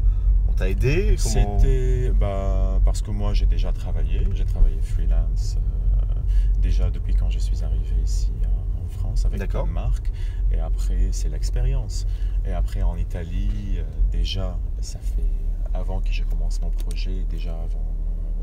on 0.50 0.54
t'a 0.54 0.70
aidé? 0.70 1.16
Comment 1.22 1.58
C'était 1.60 2.12
bah, 2.20 2.80
parce 2.86 3.02
que 3.02 3.12
moi 3.12 3.34
j'ai 3.34 3.46
déjà 3.46 3.72
travaillé, 3.72 4.28
j'ai 4.34 4.46
travaillé 4.46 4.80
freelance 4.82 5.58
euh, 5.58 6.20
déjà 6.62 6.90
depuis 6.90 7.16
quand 7.16 7.30
je 7.30 7.40
suis 7.40 7.64
arrivé 7.64 7.96
ici 8.04 8.32
en 8.46 8.83
France 9.04 9.26
avec 9.26 9.40
une 9.66 9.72
marque 9.72 10.12
et 10.52 10.60
après 10.60 11.10
c'est 11.12 11.30
l'expérience. 11.30 12.06
Et 12.46 12.52
après 12.54 12.82
en 12.82 12.96
Italie, 12.98 13.78
euh, 13.78 13.84
déjà 14.12 14.58
ça 14.82 15.00
fait 15.00 15.24
avant 15.74 16.00
que 16.02 16.12
je 16.12 16.24
commence 16.24 16.62
mon 16.62 16.70
projet, 16.70 17.24
déjà 17.30 17.54
avant 17.54 17.86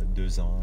euh, 0.00 0.04
deux 0.14 0.40
ans, 0.40 0.60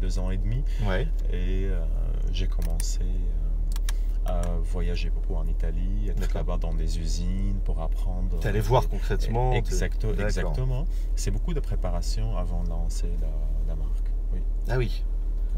deux 0.00 0.18
ans 0.18 0.30
et 0.30 0.36
demi, 0.36 0.62
ouais 0.86 1.08
et 1.32 1.66
euh, 1.66 1.84
j'ai 2.32 2.46
commencé 2.48 3.00
euh, 3.02 4.26
à 4.26 4.42
voyager 4.62 5.10
beaucoup 5.10 5.34
en 5.34 5.46
Italie, 5.46 6.08
être 6.10 6.34
là-bas 6.34 6.58
dans 6.58 6.74
des 6.74 6.98
usines 7.00 7.58
pour 7.64 7.80
apprendre. 7.80 8.38
t'es 8.40 8.48
allé 8.48 8.60
voir 8.60 8.88
concrètement 8.88 9.50
t'es- 9.52 9.58
Exacto- 9.58 10.12
exactement. 10.26 10.86
C'est 11.16 11.30
beaucoup 11.32 11.54
de 11.54 11.60
préparation 11.60 12.36
avant 12.36 12.62
de 12.62 12.68
lancer 12.68 13.10
la, 13.20 13.28
la 13.68 13.74
marque. 13.74 14.08
Oui. 14.32 14.40
ah 14.68 14.78
oui 14.78 15.02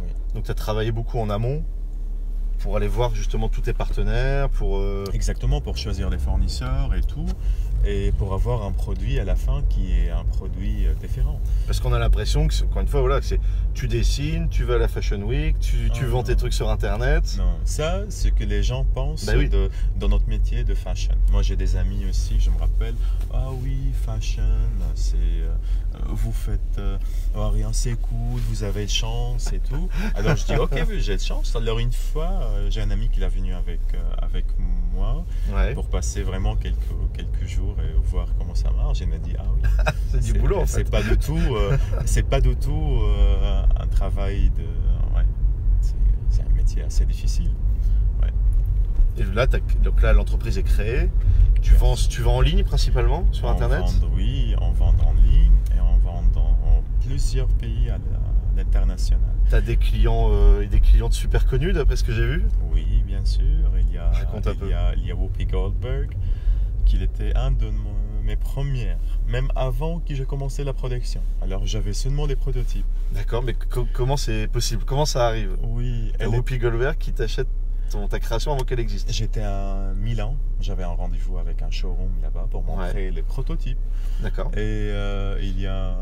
Oui. 0.02 0.08
donc 0.34 0.44
tu 0.44 0.50
as 0.50 0.54
travaillé 0.54 0.92
beaucoup 0.92 1.18
en 1.18 1.28
amont 1.30 1.62
pour 2.64 2.78
aller 2.78 2.88
voir 2.88 3.14
justement 3.14 3.50
tous 3.50 3.60
tes 3.60 3.74
partenaires 3.74 4.48
pour 4.48 4.78
euh, 4.78 5.04
Exactement, 5.12 5.60
pour 5.60 5.76
choisir 5.76 6.08
les 6.08 6.16
fournisseurs 6.16 6.94
et 6.94 7.02
tout. 7.02 7.26
Et 7.86 8.10
pour 8.12 8.32
avoir 8.32 8.62
un 8.64 8.72
produit 8.72 9.18
à 9.18 9.24
la 9.24 9.36
fin 9.36 9.62
qui 9.68 9.92
est 9.92 10.08
un 10.08 10.24
produit 10.24 10.86
euh, 10.86 10.94
différent. 10.94 11.38
Parce 11.66 11.80
qu'on 11.80 11.92
a 11.92 11.98
l'impression 11.98 12.48
que, 12.48 12.54
encore 12.64 12.80
une 12.80 12.88
fois, 12.88 13.00
voilà, 13.00 13.20
que 13.20 13.26
c'est 13.26 13.40
tu 13.74 13.86
dessines, 13.88 14.48
tu 14.48 14.64
vas 14.64 14.76
à 14.76 14.78
la 14.78 14.88
Fashion 14.88 15.20
Week, 15.20 15.58
tu, 15.60 15.90
tu 15.92 16.04
Ah, 16.04 16.08
vends 16.08 16.16
non. 16.18 16.22
tes 16.22 16.36
trucs 16.36 16.54
sur 16.54 16.70
Internet. 16.70 17.34
Non, 17.36 17.44
ça, 17.66 18.04
c'est 18.08 18.28
ce 18.28 18.32
que 18.32 18.44
les 18.44 18.62
gens 18.62 18.84
pensent 18.94 19.26
Bah 19.26 19.34
oui. 19.36 19.50
de, 19.50 19.68
dans 19.96 20.08
notre 20.08 20.26
métier 20.28 20.64
de 20.64 20.74
fashion. 20.74 21.12
Moi, 21.32 21.42
j'ai 21.42 21.56
des 21.56 21.76
amis 21.76 22.06
aussi, 22.08 22.40
je 22.40 22.48
me 22.48 22.56
rappelle, 22.56 22.94
ah 23.34 23.50
oui, 23.62 23.76
fashion, 24.06 24.42
c'est 24.94 25.16
euh, 25.16 25.54
vous 26.08 26.32
faites 26.32 26.78
euh, 26.78 26.96
oh, 27.36 27.48
rien, 27.50 27.70
c'est 27.72 27.94
cool, 28.00 28.40
vous 28.48 28.64
avez 28.64 28.86
de 28.86 28.90
chance 28.90 29.52
et 29.52 29.58
tout. 29.58 29.88
Alors 30.14 30.36
je 30.36 30.46
dis, 30.46 30.56
ok, 30.56 30.86
j'ai 30.98 31.16
de 31.16 31.20
chance. 31.22 31.54
Alors 31.56 31.78
une 31.78 31.92
fois, 31.92 32.48
j'ai 32.70 32.80
un 32.82 32.90
ami 32.90 33.08
qui 33.08 33.22
est 33.22 33.28
venu 33.28 33.54
avec, 33.54 33.80
euh, 33.94 33.98
avec 34.22 34.44
moi 34.94 35.24
Ouais, 35.52 35.74
pour 35.74 35.88
passer 35.88 36.22
vraiment 36.22 36.56
quelques, 36.56 36.78
quelques 37.14 37.46
jours 37.46 37.76
et 37.80 37.92
voir 38.10 38.28
comment 38.38 38.54
ça 38.54 38.70
marche. 38.70 39.00
Il 39.00 39.08
m'a 39.08 39.18
dit, 39.18 39.34
ah 39.38 39.44
oui, 39.54 39.62
c'est 40.10 40.20
du 40.32 40.38
boulot 40.38 40.60
en 40.60 40.66
c'est 40.66 40.84
fait. 40.84 40.90
pas 40.90 41.02
du 41.02 41.16
tout, 41.18 41.38
euh, 41.56 41.76
c'est 42.04 42.22
pas 42.28 42.40
du 42.40 42.54
tout 42.56 43.00
euh, 43.02 43.62
un 43.80 43.86
travail 43.88 44.50
de. 44.50 44.62
Ouais, 45.16 45.24
c'est- 45.80 45.94
c'est 46.30 46.42
un 46.42 46.54
métier 46.54 46.82
assez 46.82 47.04
difficile. 47.04 47.50
Et 49.16 49.22
là, 49.22 49.46
donc 49.46 50.02
là, 50.02 50.12
l'entreprise 50.12 50.58
est 50.58 50.64
créée. 50.64 51.08
Tu 51.62 51.72
vends, 51.74 51.94
tu 51.94 52.20
vends 52.22 52.38
en 52.38 52.40
ligne 52.40 52.64
principalement 52.64 53.24
sur 53.30 53.46
On 53.46 53.50
Internet 53.50 53.82
vend, 53.82 54.08
oui, 54.12 54.56
on 54.60 54.70
vend 54.72 54.92
en 55.06 55.12
ligne 55.12 55.52
et 55.76 55.80
on 55.80 55.98
vend 55.98 56.24
dans 56.34 56.82
plusieurs 57.06 57.46
pays 57.46 57.88
à 57.90 57.92
la- 57.98 58.00
l'international. 58.56 59.20
Tu 59.48 59.54
as 59.54 59.60
des 59.60 59.76
clients, 59.76 60.28
euh, 60.30 60.66
des 60.66 60.80
clients 60.80 61.10
super 61.10 61.46
connus 61.46 61.72
d'après 61.72 61.96
ce 61.96 62.04
que 62.04 62.12
j'ai 62.12 62.26
vu? 62.26 62.44
Oui, 62.72 63.02
bien 63.06 63.24
sûr. 63.24 63.42
Il 63.78 63.92
y 63.94 63.98
a, 63.98 64.10
Raconte 64.10 64.48
il 64.62 64.68
y 64.68 64.72
a, 64.72 64.94
il 64.94 65.06
y 65.06 65.10
a 65.10 65.14
Whoopi 65.14 65.46
Goldberg, 65.46 66.10
qui 66.84 67.02
était 67.02 67.34
un 67.36 67.50
de 67.50 67.66
mes 68.24 68.36
premières, 68.36 68.96
même 69.28 69.48
avant 69.54 70.00
que 70.00 70.14
j'ai 70.14 70.24
commencé 70.24 70.64
la 70.64 70.72
production. 70.72 71.20
Alors 71.42 71.66
j'avais 71.66 71.92
seulement 71.92 72.26
des 72.26 72.36
prototypes. 72.36 72.86
D'accord, 73.12 73.42
mais 73.42 73.54
co- 73.54 73.86
comment 73.92 74.16
c'est 74.16 74.48
possible? 74.48 74.84
Comment 74.84 75.04
ça 75.06 75.26
arrive? 75.26 75.56
Oui, 75.62 76.12
est- 76.18 76.26
Whoopi 76.26 76.58
Goldberg 76.58 76.96
qui 76.96 77.12
t'achète 77.12 77.48
ton- 77.90 78.08
ta 78.08 78.18
création 78.20 78.52
avant 78.52 78.64
qu'elle 78.64 78.80
existe? 78.80 79.12
J'étais 79.12 79.42
à 79.42 79.92
Milan, 79.96 80.36
j'avais 80.60 80.84
un 80.84 80.88
rendez-vous 80.88 81.36
avec 81.38 81.60
un 81.62 81.70
showroom 81.70 82.12
là-bas 82.22 82.48
pour 82.50 82.62
montrer 82.64 83.10
les 83.10 83.22
prototypes. 83.22 83.78
D'accord. 84.20 84.48
Et 84.54 84.58
euh, 84.58 85.38
il 85.42 85.60
y 85.60 85.66
a 85.66 85.96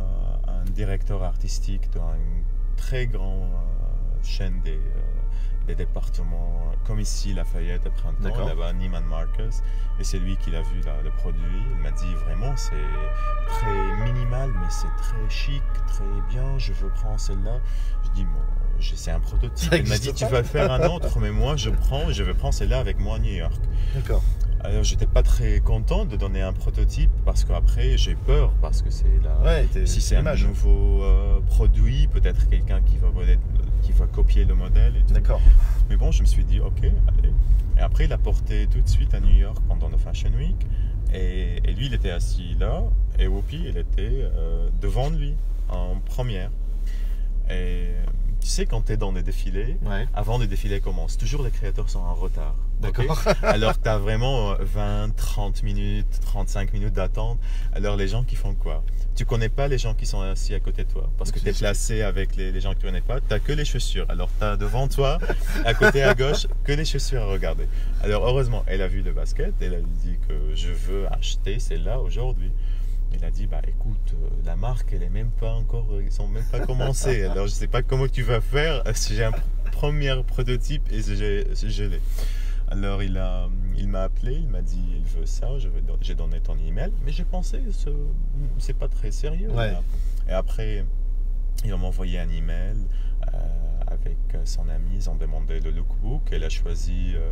un 0.63 0.71
directeur 0.71 1.23
artistique 1.23 1.91
d'une 1.93 2.45
très 2.77 3.07
grande 3.07 3.51
euh, 3.53 4.23
chaîne 4.23 4.61
des, 4.63 4.73
euh, 4.73 5.67
des 5.67 5.75
départements 5.75 6.73
comme 6.85 7.01
ici, 7.01 7.33
Lafayette 7.33 7.87
à 7.87 7.91
Printemps, 7.91 8.47
là-bas 8.47 8.73
Neiman 8.73 9.05
Marcus. 9.05 9.63
Et 10.01 10.05
c'est 10.05 10.19
lui 10.19 10.37
qui 10.37 10.51
l'a 10.51 10.63
vu 10.63 10.81
là, 10.85 10.97
le 11.05 11.11
produit. 11.11 11.63
Il 11.71 11.77
m'a 11.77 11.91
dit 11.93 12.13
vraiment, 12.27 12.57
c'est 12.57 12.73
très 13.47 14.05
minimal, 14.05 14.51
mais 14.53 14.67
c'est 14.69 14.89
très 14.99 15.29
chic, 15.31 15.63
très 15.87 16.05
bien. 16.29 16.59
Je 16.59 16.73
veux 16.73 16.89
prendre 16.89 17.21
celle-là. 17.21 17.61
Je 18.05 18.11
dis, 18.11 18.25
bon, 18.25 18.81
c'est 18.81 19.13
un 19.13 19.21
prototype. 19.21 19.73
Il 19.73 19.89
m'a 19.89 19.99
dit, 19.99 20.13
tu 20.13 20.27
vas 20.27 20.43
faire 20.43 20.73
un 20.73 20.85
autre, 20.87 21.21
mais 21.21 21.31
moi, 21.31 21.57
je 21.57 21.71
prends, 21.71 22.11
je 22.11 22.23
vais 22.23 22.35
prendre 22.35 22.55
celle-là 22.55 22.81
avec 22.81 22.99
moi 22.99 23.17
à 23.17 23.19
New 23.21 23.33
York. 23.33 23.61
D'accord. 23.95 24.23
Alors, 24.65 24.85
j'étais 24.85 25.07
pas 25.07 25.23
très 25.23 25.59
content 25.61 26.05
de 26.05 26.17
donner 26.17 26.41
un 26.41 26.53
prototype 26.53 27.11
parce 27.25 27.45
qu'après, 27.45 27.99
j'ai 27.99 28.15
peur 28.15 28.53
parce 28.61 28.81
que 28.83 28.91
c'est 28.91 29.21
la. 29.25 29.37
Ouais, 29.43 29.87
Si 29.87 30.01
c'est 30.01 30.17
un 30.17 30.35
nouveau 30.35 31.03
euh, 31.03 31.41
produit, 31.41 32.07
peut-être 32.07 32.49
quelqu'un 32.49 32.81
qui 32.81 32.97
va, 32.99 33.09
qui 33.83 33.93
va 33.93 34.07
copier 34.07 34.45
le 34.45 34.55
modèle 34.55 34.97
et 34.97 35.01
tout. 35.01 35.15
D'accord. 35.15 35.41
Mais 35.91 35.97
bon, 35.97 36.13
je 36.13 36.23
me 36.23 36.27
suis 36.27 36.45
dit, 36.45 36.61
ok, 36.61 36.79
allez. 36.85 37.33
Et 37.77 37.81
après, 37.81 38.05
il 38.05 38.13
a 38.13 38.19
porté 38.19 38.69
tout 38.69 38.81
de 38.81 38.89
suite 38.89 39.15
à 39.15 39.21
New 39.21 39.35
York 39.35 39.59
pendant 39.67 39.89
le 39.89 39.97
Fashion 39.97 40.31
Week. 40.39 40.57
Et, 41.13 41.57
et 41.65 41.73
lui, 41.73 41.87
il 41.87 41.95
était 41.95 42.11
assis 42.11 42.55
là. 42.59 42.85
Et 43.19 43.27
Whoopi, 43.27 43.65
elle 43.69 43.79
était 43.79 44.23
euh, 44.23 44.69
devant 44.81 45.11
lui, 45.11 45.35
en 45.69 45.97
première. 46.07 46.51
Et 47.51 47.89
tu 48.43 48.49
sais, 48.49 48.67
quand 48.67 48.83
tu 48.87 48.93
es 48.93 48.97
dans 48.97 49.13
des 49.13 49.23
défilés, 49.23 49.77
Ouais. 49.87 50.07
avant 50.15 50.37
le 50.37 50.49
défilé 50.49 50.81
commence, 50.81 51.17
toujours 51.17 51.45
les 51.45 51.51
créateurs 51.53 51.89
sont 51.89 52.01
en 52.01 52.13
retard. 52.15 52.57
D'accord. 52.81 53.23
alors 53.45 53.81
tu 53.81 53.89
as 53.89 53.99
vraiment 53.99 54.51
euh, 54.53 54.57
20, 54.61 55.15
30 55.15 55.63
minutes, 55.63 56.19
35 56.23 56.73
minutes 56.73 56.93
d'attente. 56.93 57.39
Alors 57.73 57.95
les 57.97 58.09
gens 58.09 58.25
qui 58.25 58.35
font 58.35 58.55
quoi? 58.55 58.83
Tu 59.15 59.25
connais 59.25 59.49
pas 59.49 59.69
les 59.69 59.79
gens 59.79 59.95
qui 59.95 60.07
sont 60.07 60.21
assis 60.23 60.55
à 60.55 60.59
côté 60.61 60.83
de 60.85 60.91
toi 60.91 61.09
parce 61.19 61.31
que 61.31 61.39
tu 61.39 61.49
es 61.49 61.53
placé 61.53 62.03
avec 62.03 62.35
les, 62.35 62.51
les 62.51 62.61
gens 62.61 62.73
que 62.75 62.81
tu 62.81 62.87
connais 62.87 63.01
pas. 63.01 63.21
Tu 63.21 63.39
que 63.41 63.53
les 63.53 63.65
chaussures. 63.65 64.07
Alors 64.09 64.29
tu 64.37 64.45
as 64.45 64.57
devant 64.57 64.89
toi, 64.89 65.19
à 65.65 65.75
côté 65.75 66.03
à 66.03 66.15
gauche, 66.15 66.49
que 66.65 66.73
les 66.73 66.85
chaussures 66.85 67.23
à 67.23 67.27
regarder. 67.27 67.69
Alors 68.03 68.27
heureusement, 68.27 68.65
elle 68.67 68.83
a 68.83 68.89
vu 68.89 69.03
le 69.03 69.13
basket. 69.13 69.55
Elle 69.61 69.75
a 69.75 69.81
dit 69.81 70.17
que 70.27 70.57
je 70.57 70.73
veux 70.73 71.07
acheter 71.13 71.61
celle-là 71.61 72.01
aujourd'hui. 72.01 72.51
Il 73.15 73.25
a 73.25 73.31
dit 73.31 73.47
bah 73.47 73.61
écoute 73.67 74.15
euh, 74.15 74.29
la 74.45 74.57
marque 74.57 74.93
elle 74.93 75.03
est 75.03 75.09
même 75.11 75.31
pas 75.31 75.53
encore 75.53 75.87
euh, 75.93 76.03
ils 76.03 76.13
sont 76.13 76.27
même 76.29 76.45
pas 76.51 76.61
commencés 76.61 77.25
alors 77.31 77.47
je 77.47 77.53
sais 77.53 77.67
pas 77.69 77.83
comment 77.83 78.09
tu 78.09 78.23
vas 78.23 78.41
faire. 78.41 78.83
Si 78.95 79.15
j'ai 79.15 79.25
un 79.25 79.31
pr- 79.31 79.43
premier 79.73 80.15
prototype 80.27 80.91
et 80.91 81.03
j'ai 81.03 81.47
je 81.55 81.85
l'ai 81.85 82.01
alors 82.71 83.03
il 83.03 83.17
a 83.19 83.49
il 83.77 83.89
m'a 83.89 84.03
appelé 84.05 84.33
il 84.35 84.49
m'a 84.49 84.63
dit 84.63 84.81
il 84.97 85.05
veut 85.19 85.27
ça 85.27 85.49
j'ai 86.01 86.15
donné 86.15 86.41
ton 86.41 86.57
email. 86.59 86.93
Mais 87.05 87.13
j'ai 87.13 87.25
pensé 87.25 87.61
ce- 87.73 87.91
c'est 88.59 88.77
pas 88.77 88.89
très 88.89 89.11
sérieux 89.11 89.51
Ouais. 89.51 89.73
et 90.29 90.33
après 90.33 90.85
il 91.65 91.71
m'a 91.71 91.87
envoyé 91.87 92.19
un 92.19 92.29
email 92.31 92.77
euh, 93.35 93.39
avec 93.93 94.17
son 94.45 94.69
ami 94.69 94.91
ils 94.97 95.11
ont 95.11 95.15
demandé 95.17 95.61
le 95.61 95.71
lookbook 95.71 96.23
elle 96.33 96.45
a 96.45 96.49
choisi 96.49 97.13
euh, 97.15 97.31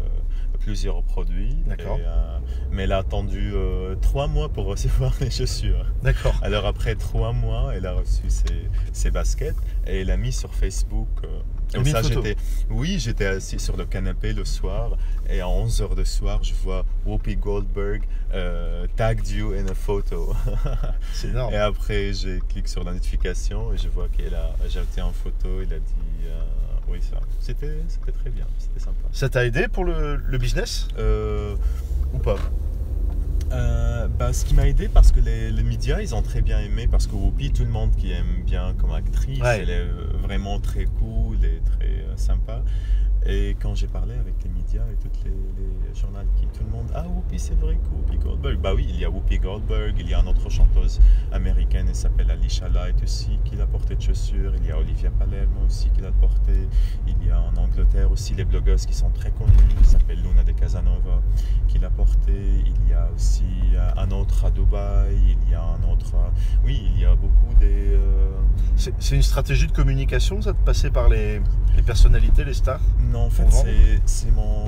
plusieurs 0.61 1.03
produits 1.03 1.57
D'accord. 1.67 1.99
Euh, 2.01 2.39
mais 2.71 2.85
elle 2.85 2.93
a 2.93 2.99
attendu 2.99 3.53
euh, 3.55 3.95
trois 3.97 4.27
mois 4.29 4.49
pour 4.49 4.67
recevoir 4.67 5.13
les 5.21 5.31
chaussures 5.31 5.87
D'accord. 6.03 6.35
alors 6.43 6.67
après 6.67 6.95
trois 6.95 7.33
mois, 7.33 7.75
elle 7.75 7.87
a 7.87 7.93
reçu 7.95 8.29
ses, 8.29 8.69
ses 8.93 9.11
baskets 9.11 9.57
et 9.87 10.01
elle 10.03 10.11
a 10.11 10.17
mis 10.17 10.33
sur 10.33 10.55
Facebook. 10.55 11.09
euh, 11.25 11.29
comme 11.73 11.85
ça, 11.85 12.03
j'étais, 12.03 12.37
oui, 12.69 12.99
j'étais 12.99 13.27
assis 13.27 13.61
sur 13.61 13.77
le 13.77 13.85
canapé 13.87 14.33
le 14.33 14.45
soir 14.45 14.97
et 15.29 15.41
à 15.41 15.47
11h 15.47 15.95
de 15.95 16.03
soir, 16.05 16.43
je 16.43 16.53
vois 16.55 16.85
Whoopi 17.07 17.37
Goldberg 17.37 18.03
euh, 18.35 18.87
tagged 18.97 19.29
you 19.29 19.53
in 19.55 19.67
a 19.69 19.75
photo. 19.75 20.35
C'est 21.13 21.29
énorme. 21.29 21.55
et 21.55 21.59
après, 21.59 22.13
je 22.13 22.41
clique 22.41 22.69
sur 22.69 22.83
la 22.85 22.93
notification 22.93 23.73
et 23.73 23.79
je 23.79 23.89
vois 23.89 24.09
qu'elle 24.09 24.35
a 24.35 24.51
ajouté 24.65 25.01
en 25.01 25.13
photo. 25.13 25.63
Il 25.63 25.73
a 25.73 25.79
dit 25.79 26.27
euh, 26.27 26.43
oui, 26.91 26.99
ça. 27.01 27.19
C'était, 27.41 27.79
c'était 27.89 28.13
très 28.13 28.31
bien, 28.31 28.47
c'était 28.59 28.81
sympa. 28.81 29.09
Ça 29.13 29.29
t'a 29.29 29.45
aidé 29.47 29.69
pour 29.69 29.85
le, 29.85 30.17
le 30.17 30.39
business? 30.39 30.89
Euh, 30.99 31.55
ou 32.13 32.19
pas? 32.19 32.37
Euh, 33.53 34.07
bah, 34.07 34.33
ce 34.33 34.45
qui 34.45 34.55
m'a 34.55 34.69
aidé 34.69 34.89
parce 34.89 35.11
que 35.11 35.19
les, 35.19 35.51
les 35.51 35.63
médias 35.65 36.01
ils 36.01 36.15
ont 36.15 36.23
très 36.23 36.41
bien 36.41 36.61
aimé 36.61 36.87
parce 36.89 37.09
que 37.09 37.17
Whoopi 37.17 37.51
tout 37.53 37.65
le 37.65 37.71
monde 37.71 37.91
qui 37.97 38.13
aime 38.13 38.45
bien 38.47 38.75
comme 38.79 38.93
actrice 38.93 39.41
Ouais. 39.41 39.59
elle 39.63 39.71
est 39.71 39.87
vraiment 40.23 40.61
très 40.61 40.85
cool 40.85 41.45
et 41.45 41.61
très 41.65 41.87
euh, 41.89 42.17
sympa 42.17 42.63
et 43.27 43.55
quand 43.61 43.75
j'ai 43.75 43.87
parlé 43.87 44.15
avec 44.15 44.35
les 44.45 44.51
médias 44.51 44.85
et 44.91 44.97
toutes 44.97 45.23
les, 45.25 45.31
les 45.31 45.95
journaux 45.95 46.19
qui 46.37 46.47
tout 46.47 46.65
le 46.65 46.71
monde 46.71 46.87
ah 46.95 47.05
Whoopi 47.07 47.39
c'est 47.39 47.59
vrai 47.61 47.75
que 47.77 47.89
Whoopi 47.95 48.17
Goldberg 48.17 48.59
bah 48.59 48.73
oui 48.75 48.87
il 48.89 48.97
y 48.99 49.05
a 49.05 49.11
Whoopi 49.11 49.39
Goldberg 49.39 49.95
il 49.99 50.09
y 50.09 50.15
a 50.15 50.21
une 50.21 50.29
autre 50.29 50.49
chanteuse 50.49 50.99
américaine 51.31 51.87
elle 51.89 51.95
s'appelle 51.95 52.31
Alicia 52.31 52.69
Light 52.71 53.03
aussi 53.03 53.39
qui 53.45 53.57
l'a 53.57 53.67
porté 53.67 53.95
de 53.97 54.01
chaussures 54.01 54.53
il 54.57 54.65
y 54.67 54.71
a 54.71 54.79
Olivia 54.79 55.11
Palermo 55.11 55.61
aussi 55.67 55.91
qui 55.91 56.01
l'a 56.01 56.13
porté 56.13 56.53
il 57.07 57.27
y 57.27 57.31
a 57.31 57.41
en 57.43 57.55
Angleterre 57.57 58.11
aussi 58.11 58.35
les 58.35 58.45
blogueuses 58.47 58.87
qui 58.87 58.95
sont 58.95 59.11
très 59.11 59.31
connues 59.33 59.51
il 59.79 59.85
s'appelle 59.87 60.23
Luna 60.23 60.43
de 60.43 60.53
Casanova 60.53 61.21
qui 61.69 61.79
l'a 61.79 61.91
porté. 61.91 62.33
Il 62.33 62.89
y 62.91 62.93
a 62.95 63.09
aussi 63.15 63.45
euh, 63.75 63.89
un 63.97 64.11
autre 64.11 64.45
à 64.45 64.51
Dubaï. 64.51 65.37
Il 65.47 65.51
y 65.51 65.55
a 65.55 65.63
un 65.63 65.89
autre. 65.89 66.17
à- 66.17 66.33
Oui, 66.65 66.83
il 66.93 67.01
y 67.01 67.05
a 67.05 67.15
beaucoup 67.15 67.55
des. 67.61 67.93
euh, 67.95 68.33
C'est 68.99 69.15
une 69.17 69.23
stratégie 69.23 69.67
de 69.67 69.73
communication, 69.73 70.41
ça, 70.41 70.53
de 70.53 70.57
passer 70.59 70.91
par 70.91 71.09
les, 71.09 71.41
les 71.77 71.83
personnalités, 71.83 72.45
les 72.45 72.55
stars 72.55 72.81
Non, 73.13 73.27
en 73.27 73.31
fait, 73.31 73.45
c'est 74.07 74.31
mon. 74.31 74.67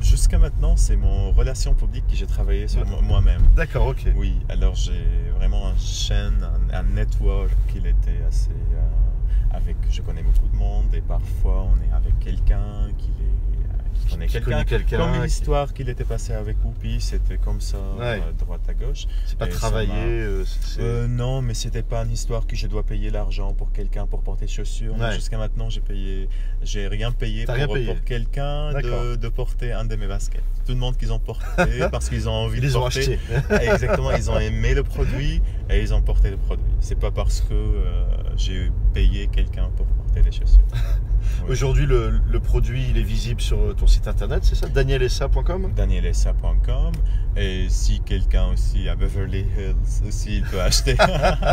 Jusqu'à 0.00 0.38
maintenant, 0.38 0.76
c'est 0.76 0.96
mon 0.96 1.32
relation 1.32 1.74
publique 1.74 2.06
que 2.08 2.14
j'ai 2.14 2.26
travaillé 2.26 2.68
sur 2.68 2.84
moi-même. 3.02 3.42
D'accord, 3.56 3.88
ok. 3.88 4.06
Oui, 4.16 4.34
alors 4.48 4.74
j'ai 4.74 5.04
vraiment 5.36 5.66
un 5.68 5.76
chaîne, 5.76 6.46
un, 6.72 6.74
un 6.78 6.82
network 6.84 7.50
qui 7.68 7.78
était 7.78 8.22
assez. 8.28 8.50
euh, 8.50 9.56
avec, 9.56 9.76
je 9.90 10.02
connais 10.02 10.22
beaucoup 10.22 10.46
de 10.52 10.56
monde 10.56 10.94
et 10.94 11.00
parfois 11.00 11.64
on 11.72 11.76
est 11.82 11.92
avec 11.94 12.18
quelqu'un 12.20 12.88
qui, 12.98 13.08
est, 13.08 13.57
qui 14.06 14.10
connaît 14.12 14.26
quelqu'un. 14.26 14.64
quelqu'un. 14.64 14.98
Comme 14.98 15.12
qui- 15.14 15.22
l'histoire 15.22 15.72
qu'il 15.72 15.88
était 15.88 16.04
passé 16.04 16.32
avec 16.32 16.56
Whoopi, 16.64 17.00
c'était 17.00 17.36
comme 17.38 17.60
ça, 17.60 17.78
Ouais. 17.98 18.20
euh, 18.22 18.32
droite 18.38 18.60
à 18.68 18.74
gauche. 18.74 19.06
C'est 19.26 19.36
pas 19.38 19.46
m'a- 19.46 19.94
euh, 19.94 20.44
Euh, 20.78 21.06
non, 21.08 21.42
mais 21.42 21.54
c'était 21.54 21.82
pas 21.82 22.02
une 22.04 22.12
histoire 22.12 22.46
que 22.46 22.56
je 22.56 22.66
dois 22.66 22.82
payer 22.82 23.10
l'argent 23.10 23.52
pour 23.54 23.72
quelqu'un 23.72 24.06
pour 24.06 24.22
porter 24.22 24.46
des 24.46 24.50
chaussures. 24.52 24.96
Ouais. 24.98 25.12
Jusqu'à 25.14 25.38
maintenant, 25.38 25.68
j'ai 25.70 25.80
payé, 25.80 26.28
j'ai 26.62 26.86
rien 26.88 27.12
payé 27.12 27.44
pour, 27.46 27.56
quelqu'un 28.04 28.72
de, 28.72 29.16
de 29.16 29.28
porter 29.28 29.72
un 29.72 29.84
de 29.84 29.96
mes 29.96 30.06
baskets. 30.06 30.42
Tout 30.66 30.72
le 30.72 30.78
monde 30.78 30.96
qu'ils 30.96 31.12
ont 31.12 31.18
porté 31.18 31.44
parce 31.92 32.08
qu'ils 32.08 32.28
ont 32.28 32.32
envie 32.32 32.58
Ils 32.58 32.62
de 32.62 32.66
les 32.66 32.76
ont 32.76 32.80
porter. 32.80 32.98
achetés. 33.00 33.18
Exactement, 33.72 34.10
ils 34.12 34.30
ont 34.30 34.38
aimé 34.38 34.74
le 34.74 34.82
produit 34.82 35.42
et 35.70 35.80
ils 35.80 35.92
ont 35.94 36.02
porté 36.02 36.30
le 36.30 36.36
produit. 36.36 36.64
C'est 36.80 36.98
pas 36.98 37.10
parce 37.10 37.40
que 37.40 37.54
euh, 37.54 38.04
j'ai 38.36 38.70
payé 38.94 39.28
quelqu'un 39.28 39.68
pour 39.76 39.86
Aujourd'hui, 41.48 41.86
le, 41.86 42.20
le 42.30 42.40
produit, 42.40 42.86
il 42.90 42.98
est 42.98 43.02
visible 43.02 43.40
sur 43.40 43.74
ton 43.76 43.86
site 43.86 44.06
internet, 44.08 44.44
c'est 44.44 44.54
ça? 44.54 44.68
danielessa.com 44.68 45.72
danielessa.com 45.74 46.92
et 47.36 47.66
si 47.68 48.00
quelqu'un 48.00 48.46
aussi 48.48 48.88
à 48.88 48.96
Beverly 48.96 49.40
Hills 49.56 50.08
aussi 50.08 50.38
il 50.38 50.42
peut 50.42 50.60
acheter 50.60 50.96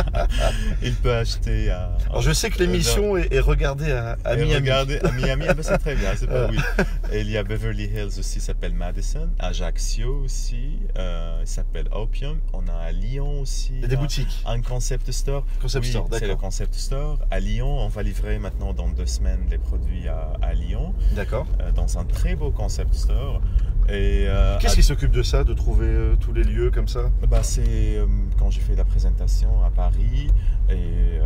il 0.82 0.96
peut 0.96 1.14
acheter 1.14 1.70
à 1.70 1.96
Alors, 2.10 2.22
je 2.24 2.32
sais 2.32 2.50
que 2.50 2.58
l'émission 2.58 3.16
est, 3.18 3.32
est 3.32 3.40
regardée 3.40 3.92
à, 3.92 4.18
Miami. 4.36 4.56
regardez, 4.56 5.00
à 5.00 5.12
Miami, 5.12 5.46
ah 5.48 5.54
ben, 5.54 5.62
c'est 5.64 5.78
très 5.78 5.96
bien, 5.96 6.12
c'est 6.18 6.26
pas 6.28 6.34
Euh. 6.34 6.48
oui. 6.50 6.58
Et 7.12 7.22
il 7.22 7.30
y 7.30 7.38
a 7.38 7.44
Beverly 7.44 7.84
Hills 7.86 8.18
aussi, 8.20 8.40
s'appelle 8.42 8.74
Madison. 8.74 9.30
Ajaccio 9.38 10.22
aussi, 10.24 10.80
euh, 10.98 11.40
s'appelle 11.46 11.88
Opium. 11.92 12.40
On 12.54 12.68
a 12.68 12.74
à 12.74 12.92
Lyon 12.92 13.42
aussi. 13.42 13.74
Il 13.76 13.82
y 13.82 13.86
a 13.86 13.88
des 13.88 13.96
boutiques. 13.98 14.42
Un 14.48 14.62
concept 14.62 15.12
store. 15.12 15.46
Concept 15.62 15.86
Oui, 15.86 15.92
store, 15.92 16.08
C'est 16.12 16.22
le 16.22 16.28
d'accord. 16.30 16.42
concept 16.42 16.74
store. 16.74 17.20
À 17.30 17.40
Lyon, 17.40 17.68
on 17.80 17.88
va 17.90 18.02
livrer 18.02 18.40
maintenant 18.46 18.74
dans 18.74 18.90
deux 18.90 19.08
semaines 19.08 19.48
les 19.50 19.58
produits 19.58 20.08
à, 20.08 20.34
à 20.42 20.54
Lyon, 20.54 20.94
D'accord. 21.16 21.48
euh, 21.62 21.72
dans 21.72 21.98
un 21.98 22.06
très 22.06 22.36
beau 22.36 22.52
concept 22.52 22.94
store. 22.94 23.42
Et, 23.90 24.26
euh, 24.28 24.58
Qu'est-ce 24.60 24.76
qui 24.76 24.84
s'occupe 24.84 25.12
de 25.12 25.24
ça, 25.24 25.44
de 25.44 25.54
trouver 25.54 25.88
euh, 25.88 26.16
tous 26.20 26.32
les 26.32 26.44
lieux 26.44 26.70
comme 26.70 26.88
ça? 26.88 27.10
Bah, 27.28 27.42
c'est 27.42 28.00
quand 28.38 28.52
j'ai 28.52 28.62
fait 28.62 28.76
la 28.76 28.86
présentation 28.86 29.64
à 29.64 29.70
Paris 29.72 30.28
et, 30.70 31.20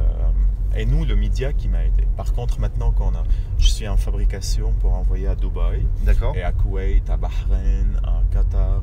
et 0.77 0.86
nous, 0.86 1.03
le 1.03 1.15
média 1.15 1.51
qui 1.51 1.67
m'a 1.67 1.84
aidé. 1.86 2.08
Par 2.15 2.32
contre, 2.34 2.60
maintenant 2.60 2.91
qu'on 2.91 3.10
a, 3.15 3.23
je 3.58 3.67
suis 3.67 3.88
en 3.88 3.97
fabrication 3.97 4.71
pour 4.79 4.93
envoyer 4.93 5.27
à 5.27 5.36
Dubaï 5.36 5.86
D'accord. 6.05 6.36
et 6.38 6.43
à 6.43 6.51
Koweït, 6.53 7.10
à 7.10 7.17
Bahreïn, 7.17 7.99
à 8.03 8.21
Qatar. 8.34 8.82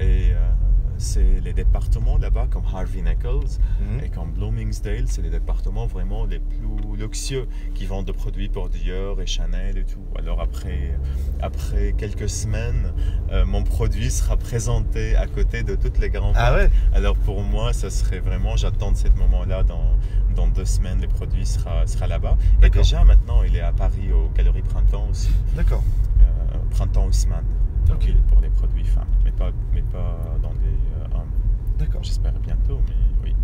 Et 0.00 0.30
euh, 0.32 0.36
c'est 1.02 1.40
les 1.42 1.52
départements 1.52 2.16
là-bas 2.16 2.46
comme 2.50 2.62
Harvey 2.72 3.02
Nichols 3.02 3.58
Mhm. 3.80 4.04
et 4.04 4.08
comme 4.08 4.30
Bloomingdale, 4.32 5.04
c'est 5.06 5.22
les 5.22 5.30
départements 5.30 5.86
vraiment 5.86 6.24
les 6.24 6.38
plus 6.38 6.96
luxueux 6.96 7.48
qui 7.74 7.86
vendent 7.86 8.06
des 8.06 8.12
produits 8.12 8.48
pour 8.48 8.68
Dior 8.68 9.20
et 9.20 9.26
Chanel 9.26 9.78
et 9.78 9.84
tout. 9.84 10.04
Alors 10.16 10.40
après, 10.40 10.96
après 11.40 11.94
quelques 11.98 12.28
semaines, 12.28 12.92
euh, 13.32 13.44
mon 13.44 13.62
produit 13.64 14.10
sera 14.10 14.36
présenté 14.36 15.16
à 15.16 15.26
côté 15.26 15.62
de 15.64 15.74
toutes 15.74 15.98
les 15.98 16.10
grandes 16.10 16.34
Ah 16.36 16.54
ouais? 16.54 16.70
alors 16.94 17.16
pour 17.16 17.42
moi, 17.42 17.72
ça 17.72 17.90
serait 17.90 18.20
vraiment, 18.20 18.56
j'attends 18.56 18.94
ce 18.94 19.08
moment-là, 19.08 19.64
dans, 19.64 19.96
dans 20.36 20.46
deux 20.46 20.64
semaines, 20.64 21.00
le 21.00 21.08
produit 21.08 21.44
sera, 21.46 21.86
sera 21.86 22.06
là-bas. 22.06 22.36
Et 22.62 22.70
déjà 22.70 23.02
maintenant, 23.04 23.42
il 23.42 23.56
est 23.56 23.60
à 23.60 23.72
Paris, 23.72 24.12
au 24.12 24.28
Galerie 24.36 24.62
Printemps 24.62 25.08
aussi, 25.10 25.30
D'accord. 25.56 25.82
euh, 26.20 26.24
Printemps 26.70 27.06
Haussmann, 27.06 27.44
Ok. 27.90 28.12
pour 28.28 28.40
les 28.40 28.48
produits 28.50 28.84
femmes, 28.84 29.08
mais 29.24 29.32
pas, 29.32 29.50
mais 29.74 29.82
pas 29.82 30.16
dans 30.42 30.50
des. 30.54 30.76
D'accord. 31.84 32.02
J'espère 32.02 32.32
bientôt, 32.34 32.80
mais 32.86 32.94
oui. 33.24 33.34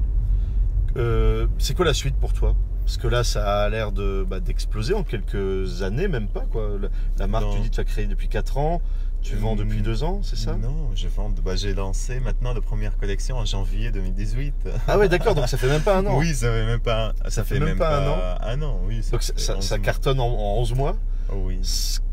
Euh, 0.96 1.46
c'est 1.58 1.74
quoi 1.74 1.84
la 1.84 1.94
suite 1.94 2.16
pour 2.16 2.32
toi? 2.32 2.54
Parce 2.84 2.96
que 2.96 3.06
là, 3.08 3.22
ça 3.24 3.64
a 3.64 3.68
l'air 3.68 3.92
de, 3.92 4.24
bah, 4.28 4.40
d'exploser 4.40 4.94
en 4.94 5.02
quelques 5.02 5.82
années, 5.82 6.08
même 6.08 6.28
pas. 6.28 6.44
Quoi. 6.50 6.78
La, 6.80 6.88
la 7.18 7.26
marque, 7.26 7.44
Non. 7.44 7.54
tu 7.56 7.60
dis, 7.60 7.70
tu 7.70 7.80
as 7.80 7.84
créé 7.84 8.06
depuis 8.06 8.28
4 8.28 8.56
ans, 8.56 8.80
tu 9.20 9.36
vends 9.36 9.54
Hmm, 9.54 9.58
depuis 9.58 9.82
2 9.82 10.04
ans, 10.04 10.20
c'est 10.22 10.36
ça? 10.38 10.54
Non, 10.56 10.90
je 10.94 11.08
vends. 11.08 11.28
Bah, 11.44 11.54
j'ai 11.56 11.74
lancé 11.74 12.18
maintenant 12.20 12.54
la 12.54 12.60
première 12.62 12.96
collection 12.96 13.36
en 13.36 13.44
janvier 13.44 13.90
2018. 13.90 14.54
Ah 14.86 14.96
ouais, 14.98 15.08
d'accord, 15.08 15.34
donc 15.34 15.48
ça 15.48 15.58
fait 15.58 15.68
même 15.68 15.82
pas 15.82 15.98
un 15.98 16.06
an. 16.06 16.16
Oui, 16.16 16.32
ça 16.34 16.46
fait 16.50 16.64
même 16.64 16.80
pas. 16.80 17.12
Ça, 17.28 17.44
fait, 17.44 17.60
même, 17.60 17.76
pas, 17.76 18.00
un 18.00 18.08
an. 18.08 18.18
Un 18.40 18.62
an, 18.62 18.80
oui. 18.86 19.02
Donc 19.12 19.22
ça, 19.22 19.34
fait 19.34 19.40
ça- 19.40 19.56
11 19.56 19.64
ça 19.64 19.76
mois. 19.76 19.84
cartonne 19.84 20.20
en, 20.20 20.26
en 20.28 20.58
11 20.60 20.74
mois. 20.74 20.96
Oh, 21.30 21.42
oui. 21.44 21.60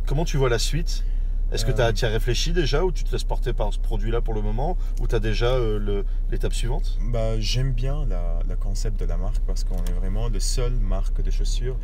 Comment 0.08 0.26
tu 0.26 0.36
vois 0.38 0.50
la 0.50 0.60
suite? 0.60 1.06
Est-ce 1.52 1.64
que 1.66 1.72
Euh. 1.80 1.92
tu 1.94 2.06
as, 2.06 2.10
réfléchi 2.10 2.52
déjà 2.54 2.84
ou 2.84 2.92
tu 2.92 3.04
te 3.04 3.12
laisses 3.12 3.24
porter 3.24 3.54
par 3.54 3.72
ce 3.74 3.80
produit-là 3.80 4.22
pour 4.22 4.34
le 4.34 4.42
moment 4.42 4.78
ou 5.02 5.08
tu 5.08 5.16
as 5.16 5.20
déjà 5.20 5.48
euh, 5.54 6.04
l'étape 6.32 6.54
suivante? 6.54 6.98
Bah, 7.02 7.40
j'aime 7.40 7.72
bien 7.72 8.06
la, 8.08 8.40
le 8.50 8.56
concept 8.56 9.00
de 9.00 9.06
la 9.06 9.18
marque 9.18 9.40
parce 9.46 9.64
qu'on 9.64 9.78
est 9.86 9.94
vraiment 9.94 10.28
le 10.28 10.40
seul 10.40 10.74
marque 10.74 11.22
de 11.22 11.32
chaussures 11.32 11.78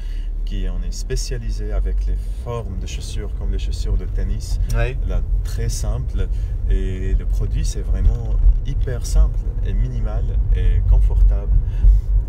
qui 0.46 0.66
on 0.68 0.82
est 0.86 0.92
spécialisé 0.92 1.72
avec 1.72 2.08
les 2.08 2.18
formes 2.44 2.80
de 2.80 2.88
chaussures 2.88 3.30
comme 3.38 3.52
les 3.52 3.60
chaussures 3.60 3.98
de 3.98 4.06
tennis. 4.06 4.60
Ouais. 4.74 4.98
Là, 5.08 5.22
très 5.44 5.70
simple 5.70 6.28
et 6.70 7.14
le 7.14 7.26
produit 7.26 7.64
c'est 7.64 7.82
vraiment 7.82 8.36
hyper 8.66 9.06
simple 9.06 9.38
et 9.66 9.74
minimal 9.74 10.24
et 10.56 10.82
confortable 10.90 11.52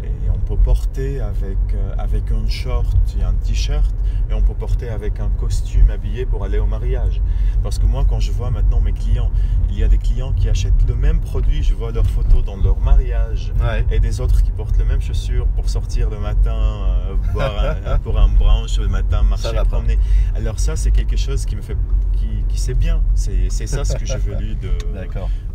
et 0.03 0.31
on 0.35 0.38
peut 0.38 0.57
porter 0.57 1.21
avec, 1.21 1.59
euh, 1.75 1.95
avec 1.99 2.31
un 2.33 2.47
short 2.49 2.97
et 3.19 3.23
un 3.23 3.33
t-shirt 3.35 3.95
et 4.31 4.35
on 4.35 4.43
peut 4.43 4.55
porter 4.55 4.88
avec 4.88 5.21
un 5.21 5.29
costume 5.31 5.91
habillé 5.91 6.27
pour 6.27 6.45
aller 6.45 6.59
au 6.59 6.67
mariage 6.67 7.21
parce 7.62 7.79
que 7.79 7.87
moi 7.87 8.05
quand 8.09 8.21
je 8.21 8.33
vois 8.33 8.51
maintenant 8.51 8.81
mes 8.81 8.93
clients 8.93 9.31
il 9.71 9.79
y 9.79 9.85
a 9.85 9.88
des 9.88 9.99
clients 9.99 10.33
qui 10.33 10.49
achètent 10.49 10.87
le 10.88 10.95
même 10.95 11.21
produit 11.21 11.62
je 11.62 11.75
vois 11.75 11.93
leurs 11.93 12.07
photos 12.07 12.45
dans 12.45 12.57
leur 12.57 12.79
mariage 12.81 13.53
Ouais. 13.62 13.85
et 13.91 14.01
des 14.01 14.21
autres 14.21 14.43
qui 14.43 14.51
portent 14.51 14.77
les 14.79 14.85
mêmes 14.85 15.01
chaussures 15.01 15.47
pour 15.49 15.69
sortir 15.69 16.11
le 16.11 16.19
matin, 16.19 16.55
euh, 16.57 17.15
boire 17.33 17.77
un- 17.87 17.99
pour 18.05 18.19
un 18.19 18.29
brunch 18.29 18.79
le 18.79 18.88
matin, 18.88 19.23
marcher, 19.23 19.53
pas. 19.55 19.65
promener. 19.65 19.99
Alors 20.35 20.59
ça, 20.59 20.75
c'est 20.77 20.91
quelque 20.91 21.17
chose 21.17 21.45
qui 21.47 21.55
me 21.57 21.62
fait, 21.62 21.77
qui, 22.15 22.27
qui 22.49 22.59
c'est 22.59 22.75
bien. 22.75 23.01
C'est 23.15 23.49
ça 23.67 23.85
ce 23.85 23.95
que 23.97 24.05
j'ai 24.05 24.17
voulu 24.29 24.55
de, 24.57 24.71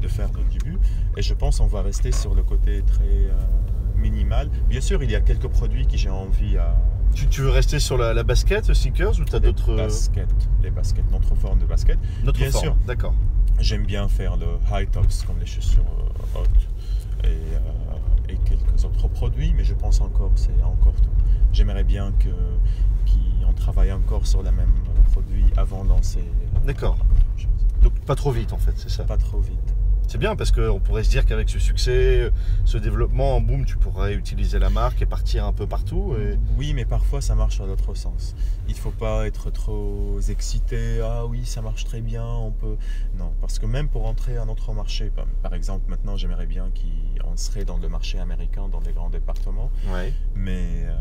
de 0.01 0.07
faire 0.07 0.29
au 0.31 0.43
début. 0.51 0.77
Et 1.17 1.21
je 1.21 1.33
pense 1.33 1.59
on 1.59 1.67
va 1.67 1.81
rester 1.81 2.11
sur 2.11 2.33
le 2.33 2.43
côté 2.43 2.81
très 2.83 3.03
euh, 3.03 3.31
minimal. 3.97 4.49
Bien 4.69 4.81
sûr, 4.81 5.03
il 5.03 5.11
y 5.11 5.15
a 5.15 5.21
quelques 5.21 5.47
produits 5.47 5.87
que 5.87 5.97
j'ai 5.97 6.09
envie 6.09 6.57
à 6.57 6.75
Tu, 7.13 7.27
tu 7.27 7.41
veux 7.41 7.49
rester 7.49 7.79
sur 7.79 7.97
la, 7.97 8.13
la 8.13 8.23
basket, 8.23 8.73
sneakers 8.73 9.19
ou 9.19 9.25
tu 9.25 9.35
as 9.35 9.39
d'autres. 9.39 9.71
euh, 9.71 9.77
baskets, 9.77 10.27
les 10.61 10.69
baskets, 10.71 11.09
notre 11.11 11.35
forme 11.35 11.59
de 11.59 11.65
basket. 11.65 11.97
Notre 12.23 12.39
bien 12.39 12.51
forme 12.51 12.63
sûr. 12.65 12.75
D'accord. 12.85 13.13
J'aime 13.59 13.85
bien 13.85 14.07
faire 14.07 14.37
le 14.37 14.45
high 14.71 14.89
tops 14.91 15.23
comme 15.23 15.39
les 15.39 15.45
chaussures 15.47 15.83
euh, 16.35 16.39
hautes 16.39 16.67
et, 17.23 17.27
euh, 17.27 18.29
et 18.29 18.37
quelques 18.47 18.85
autres 18.85 19.07
produits, 19.07 19.53
mais 19.57 19.63
je 19.63 19.73
pense 19.73 19.99
encore 20.01 20.31
c'est 20.35 20.61
encore 20.63 20.93
tout. 21.01 21.09
J'aimerais 21.53 21.83
bien 21.83 22.11
que 22.19 22.29
qu'on 23.07 23.53
travaille 23.53 23.91
encore 23.91 24.27
sur 24.27 24.43
le 24.43 24.51
même 24.51 24.69
produit 25.11 25.45
avant 25.55 25.83
de 25.83 25.89
lancer. 25.89 26.19
euh, 26.19 26.59
D'accord. 26.67 26.97
Donc 27.81 27.93
pas 28.01 28.15
trop 28.15 28.31
vite 28.31 28.53
en 28.53 28.57
fait, 28.59 28.73
c'est 28.75 28.89
ça. 28.89 29.05
Pas 29.05 29.17
trop 29.17 29.39
vite. 29.39 29.73
C'est 30.09 30.17
bien 30.17 30.37
parce 30.37 30.51
qu'on 30.53 30.79
pourrait 30.79 31.03
se 31.03 31.09
dire 31.09 31.25
qu'avec 31.25 31.49
ce 31.49 31.59
succès, 31.59 32.31
ce 32.63 32.77
développement, 32.77 33.41
boum, 33.41 33.65
tu 33.65 33.75
pourrais 33.75 34.13
utiliser 34.13 34.57
la 34.57 34.69
marque 34.69 35.01
et 35.01 35.05
partir 35.05 35.43
un 35.45 35.51
peu 35.51 35.67
partout. 35.67 36.15
Et... 36.17 36.37
Oui, 36.57 36.73
mais 36.73 36.85
parfois 36.85 37.19
ça 37.21 37.35
marche 37.35 37.57
dans 37.59 37.65
l'autre 37.65 37.93
sens. 37.93 38.33
Il 38.69 38.75
faut 38.75 38.91
pas 38.91 39.27
être 39.27 39.49
trop 39.51 40.17
excité. 40.29 41.01
Ah 41.03 41.25
oui, 41.25 41.45
ça 41.45 41.61
marche 41.61 41.83
très 41.83 41.99
bien. 41.99 42.25
On 42.25 42.51
peut. 42.51 42.77
Non, 43.19 43.33
parce 43.41 43.59
que 43.59 43.65
même 43.65 43.89
pour 43.89 44.05
entrer 44.05 44.37
à 44.37 44.45
notre 44.45 44.71
marché, 44.73 45.11
par- 45.13 45.25
par 45.43 45.53
exemple, 45.53 45.89
maintenant 45.89 46.15
j'aimerais 46.15 46.45
bien 46.47 46.69
qu'on 47.21 47.35
serait 47.35 47.65
dans 47.65 47.77
le 47.77 47.89
marché 47.89 48.17
américain, 48.17 48.69
dans 48.69 48.79
les 48.79 48.93
grands 48.93 49.09
départements. 49.09 49.69
Ouais. 49.93 50.13
mais 50.35 50.85
euh, 50.85 50.93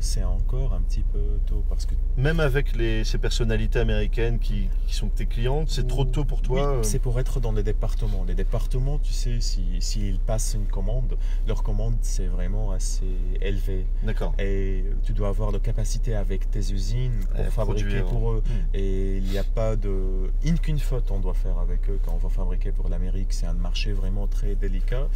c'est 0.00 0.24
encore 0.24 0.72
un 0.74 0.80
petit 0.80 1.02
peu 1.12 1.20
tôt 1.46 1.62
parce 1.68 1.86
que 1.86 1.94
Même 2.16 2.40
avec 2.40 2.74
les, 2.74 3.04
ces 3.04 3.18
personnalités 3.18 3.78
américaines 3.78 4.38
qui, 4.38 4.68
qui 4.86 4.94
sont 4.94 5.08
tes 5.08 5.26
clientes, 5.26 5.68
c'est 5.70 5.86
trop 5.86 6.04
tôt 6.04 6.24
pour 6.24 6.42
toi 6.42 6.72
Oui, 6.72 6.78
euh, 6.78 6.82
c'est 6.82 6.98
pour 6.98 7.20
être 7.20 7.38
dans 7.38 7.52
les 7.52 7.62
départements. 7.62 8.24
Les 8.26 8.34
départements, 8.34 8.98
tu 8.98 9.12
sais, 9.12 9.40
s'ils 9.40 9.82
si, 9.82 10.00
s'ils 10.00 10.18
passent 10.18 10.54
une 10.54 10.66
commande, 10.66 11.16
leur 11.46 11.62
commande 11.62 11.94
c'est 12.00 12.26
vraiment 12.26 12.70
assez 12.72 13.04
élevé 13.40 13.86
D'accord. 14.02 14.32
et 14.38 14.84
tu 15.04 15.12
dois 15.12 15.28
avoir 15.28 15.52
de 15.52 15.58
capacité 15.58 16.14
avec 16.14 16.50
tes 16.50 16.72
usines 16.72 17.20
pour 17.34 17.44
Eh, 17.46 17.50
fabriquer 17.50 17.84
produire. 18.00 18.06
pour 18.06 18.30
eux. 18.32 18.42
Hmm. 18.46 18.74
Et 18.76 19.18
il 19.18 19.24
n'y 19.24 19.38
a 19.38 19.44
pas 19.44 19.76
de. 19.76 20.30
Une 20.44 20.58
qu'une 20.58 20.78
faute 20.78 21.10
on 21.10 21.18
doit 21.20 21.34
faire 21.34 21.58
avec 21.58 21.88
eux 21.90 21.98
quand 22.04 22.12
on 22.14 22.18
va 22.18 22.28
fabriquer 22.30 22.72
pour 22.72 22.88
l'Amérique. 22.88 23.32
C'est 23.32 23.46
un 23.46 23.52
marché 23.54 23.92
vraiment 23.92 24.26
très 24.26 24.54
délicat 24.54 25.08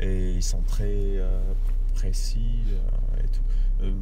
et 0.00 0.32
ils 0.32 0.42
sont 0.42 0.60
très 0.66 0.84
euh, 0.86 1.40
précis 2.00 2.62
euh, 2.68 3.24
et 3.24 3.28
tout. 3.28 3.40
Euh, 3.84 3.92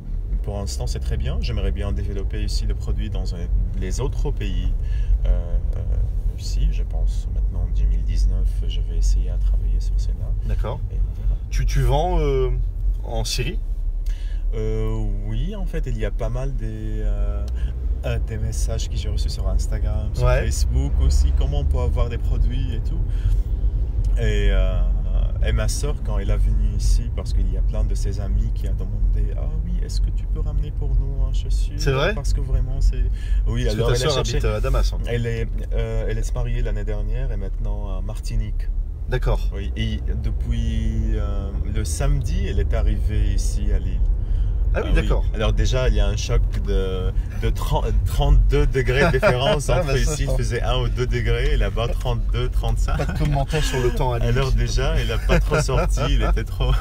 pour 0.43 0.59
l'instant, 0.59 0.87
c'est 0.87 1.01
très 1.01 1.17
bien. 1.17 1.39
J'aimerais 1.41 1.73
bien 1.73 1.93
développer 1.93 2.43
ici 2.45 2.67
le 2.67 2.75
produit 2.75 3.09
dans 3.09 3.35
un- 3.35 3.49
les 3.81 4.01
autres 4.01 4.31
pays. 4.31 4.73
Euh, 5.25 5.29
euh, 5.77 5.81
je 6.73 6.83
pense 6.83 7.29
maintenant 7.35 7.63
en 7.63 7.69
2019, 7.75 8.47
je 8.69 8.81
vais 8.83 8.99
essayer 8.99 9.31
à 9.31 9.39
travailler 9.39 9.79
sur 9.81 9.95
cela. 9.99 10.15
D'accord. 10.47 10.81
Tu, 11.51 11.65
tu 11.65 11.81
vends 11.83 12.19
en 13.05 13.25
Syrie? 13.25 13.59
Euh, 14.55 15.05
oui, 15.27 15.55
en 15.57 15.65
fait, 15.65 15.85
il 15.87 15.97
y 15.97 16.05
a 16.05 16.11
pas 16.11 16.29
mal 16.29 16.55
des, 16.55 17.01
euh, 17.03 17.47
des 18.27 18.37
messages 18.39 18.89
que 18.91 18.97
j'ai 18.97 19.09
reçus 19.09 19.31
sur 19.31 19.49
Instagram, 19.49 20.11
sur 20.15 20.25
Ouais. 20.27 20.45
Facebook 20.45 20.93
aussi, 21.01 21.33
comment 21.39 21.61
on 21.61 21.65
peut 21.65 21.79
avoir 21.79 22.09
des 22.09 22.19
produits 22.19 22.75
et 22.75 22.81
tout. 22.81 23.01
Et, 24.19 24.49
euh, 24.51 24.81
et 25.47 25.53
ma 25.53 25.69
soeur, 25.69 25.97
quand 26.05 26.19
elle 26.19 26.31
est 26.31 26.37
venue 26.37 26.75
ici, 26.77 27.11
parce 27.15 27.33
qu'il 27.33 27.51
y 27.53 27.57
a 27.57 27.63
plein 27.63 27.85
de 27.85 27.95
ses 27.95 28.21
amis 28.21 28.51
qui 28.55 28.67
a 28.67 28.73
demandé 28.73 29.35
Ah 29.37 29.49
oui, 29.65 29.73
est-ce 29.85 30.01
que 30.01 30.11
tu 30.11 30.25
peux 30.27 30.41
ramener 30.41 30.71
pour 30.73 30.91
nous 30.97 31.25
un 31.29 31.33
chaussure? 31.33 31.75
C'est 31.77 31.93
vrai? 31.93 32.15
Parce 32.15 32.33
que 32.33 32.41
vraiment, 32.41 32.81
c'est. 32.81 33.05
Oui, 33.47 33.65
Parce 33.65 33.77
que 33.77 33.81
alors 33.83 33.89
ta 33.93 33.95
elle 34.05 34.11
cherché. 34.11 34.33
habite 34.37 34.45
à 34.45 34.61
Damas. 34.61 34.93
hein. 34.93 34.99
Elle 35.07 35.27
est, 35.27 35.49
euh, 35.75 36.07
elle 36.09 36.19
est 36.19 36.35
mariée 36.35 36.63
l'année 36.63 36.85
dernière 36.85 37.31
et 37.33 37.37
maintenant 37.37 37.97
à 37.97 38.01
Martinique. 38.01 38.69
D'accord. 39.09 39.51
Oui, 39.55 39.71
et 39.77 40.01
depuis 40.23 41.13
euh, 41.15 41.51
le 41.75 41.85
samedi, 41.85 42.47
elle 42.49 42.59
est 42.61 42.73
arrivée 42.73 43.35
ici 43.35 43.71
à 43.73 43.79
Lille. 43.79 44.01
Ah 44.75 44.81
oui, 44.85 44.93
d'accord. 44.93 45.25
Alors 45.35 45.53
déjà, 45.53 45.89
il 45.89 45.95
y 45.95 46.01
a 46.01 46.07
un 46.07 46.17
choc 46.17 46.43
de, 46.67 47.13
de 47.43 47.51
30 47.51 47.87
32 48.07 48.67
degrés 48.67 49.07
de 49.07 49.11
différence 49.19 49.71
Ah, 49.71 49.79
entre 49.79 49.87
bah, 49.89 49.99
ici, 49.99 50.25
il 50.29 50.37
faisait 50.37 50.63
1 50.63 50.77
ou 50.79 50.89
2 50.89 51.07
degrés, 51.07 51.53
et 51.53 51.57
là-bas 51.57 51.89
32, 51.89 52.49
35. 52.49 52.97
Pas 52.97 53.05
de 53.13 53.19
commentaires 53.19 53.65
sur 53.65 53.81
le 53.81 53.91
temps 53.95 54.13
à. 54.13 54.21
Alors 54.21 54.53
déjà, 54.53 55.01
il 55.01 55.09
n'a 55.09 55.19
pas 55.19 55.39
trop 55.41 55.61
sorti, 55.61 56.01
il 56.09 56.23
était 56.23 56.45
trop... 56.45 56.73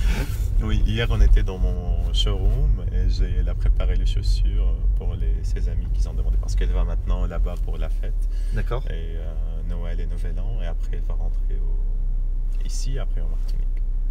oui, 0.62 0.82
hier 0.86 1.06
on 1.10 1.20
était 1.20 1.42
dans 1.42 1.58
mon 1.58 2.12
showroom 2.14 2.84
et 2.92 3.10
j'ai, 3.10 3.36
elle 3.40 3.48
a 3.48 3.54
préparé 3.54 3.96
les 3.96 4.06
chaussures 4.06 4.74
pour 4.96 5.14
les, 5.14 5.34
ses 5.42 5.68
amis 5.68 5.86
qui 5.92 6.06
ont 6.08 6.14
demandé 6.14 6.36
parce 6.40 6.54
qu'elle 6.54 6.70
va 6.70 6.84
maintenant 6.84 7.26
là-bas 7.26 7.56
pour 7.64 7.76
la 7.76 7.88
fête 7.90 8.14
D'accord. 8.54 8.82
et 8.88 9.16
euh, 9.16 9.32
Noël 9.68 10.00
et 10.00 10.06
Nouvel 10.06 10.38
An 10.38 10.62
et 10.62 10.66
après 10.66 10.92
elle 10.96 11.02
va 11.06 11.14
rentrer 11.14 11.56
au- 11.60 12.64
ici, 12.66 12.98
après 12.98 13.20
en 13.20 13.28
Martinique. 13.28 13.64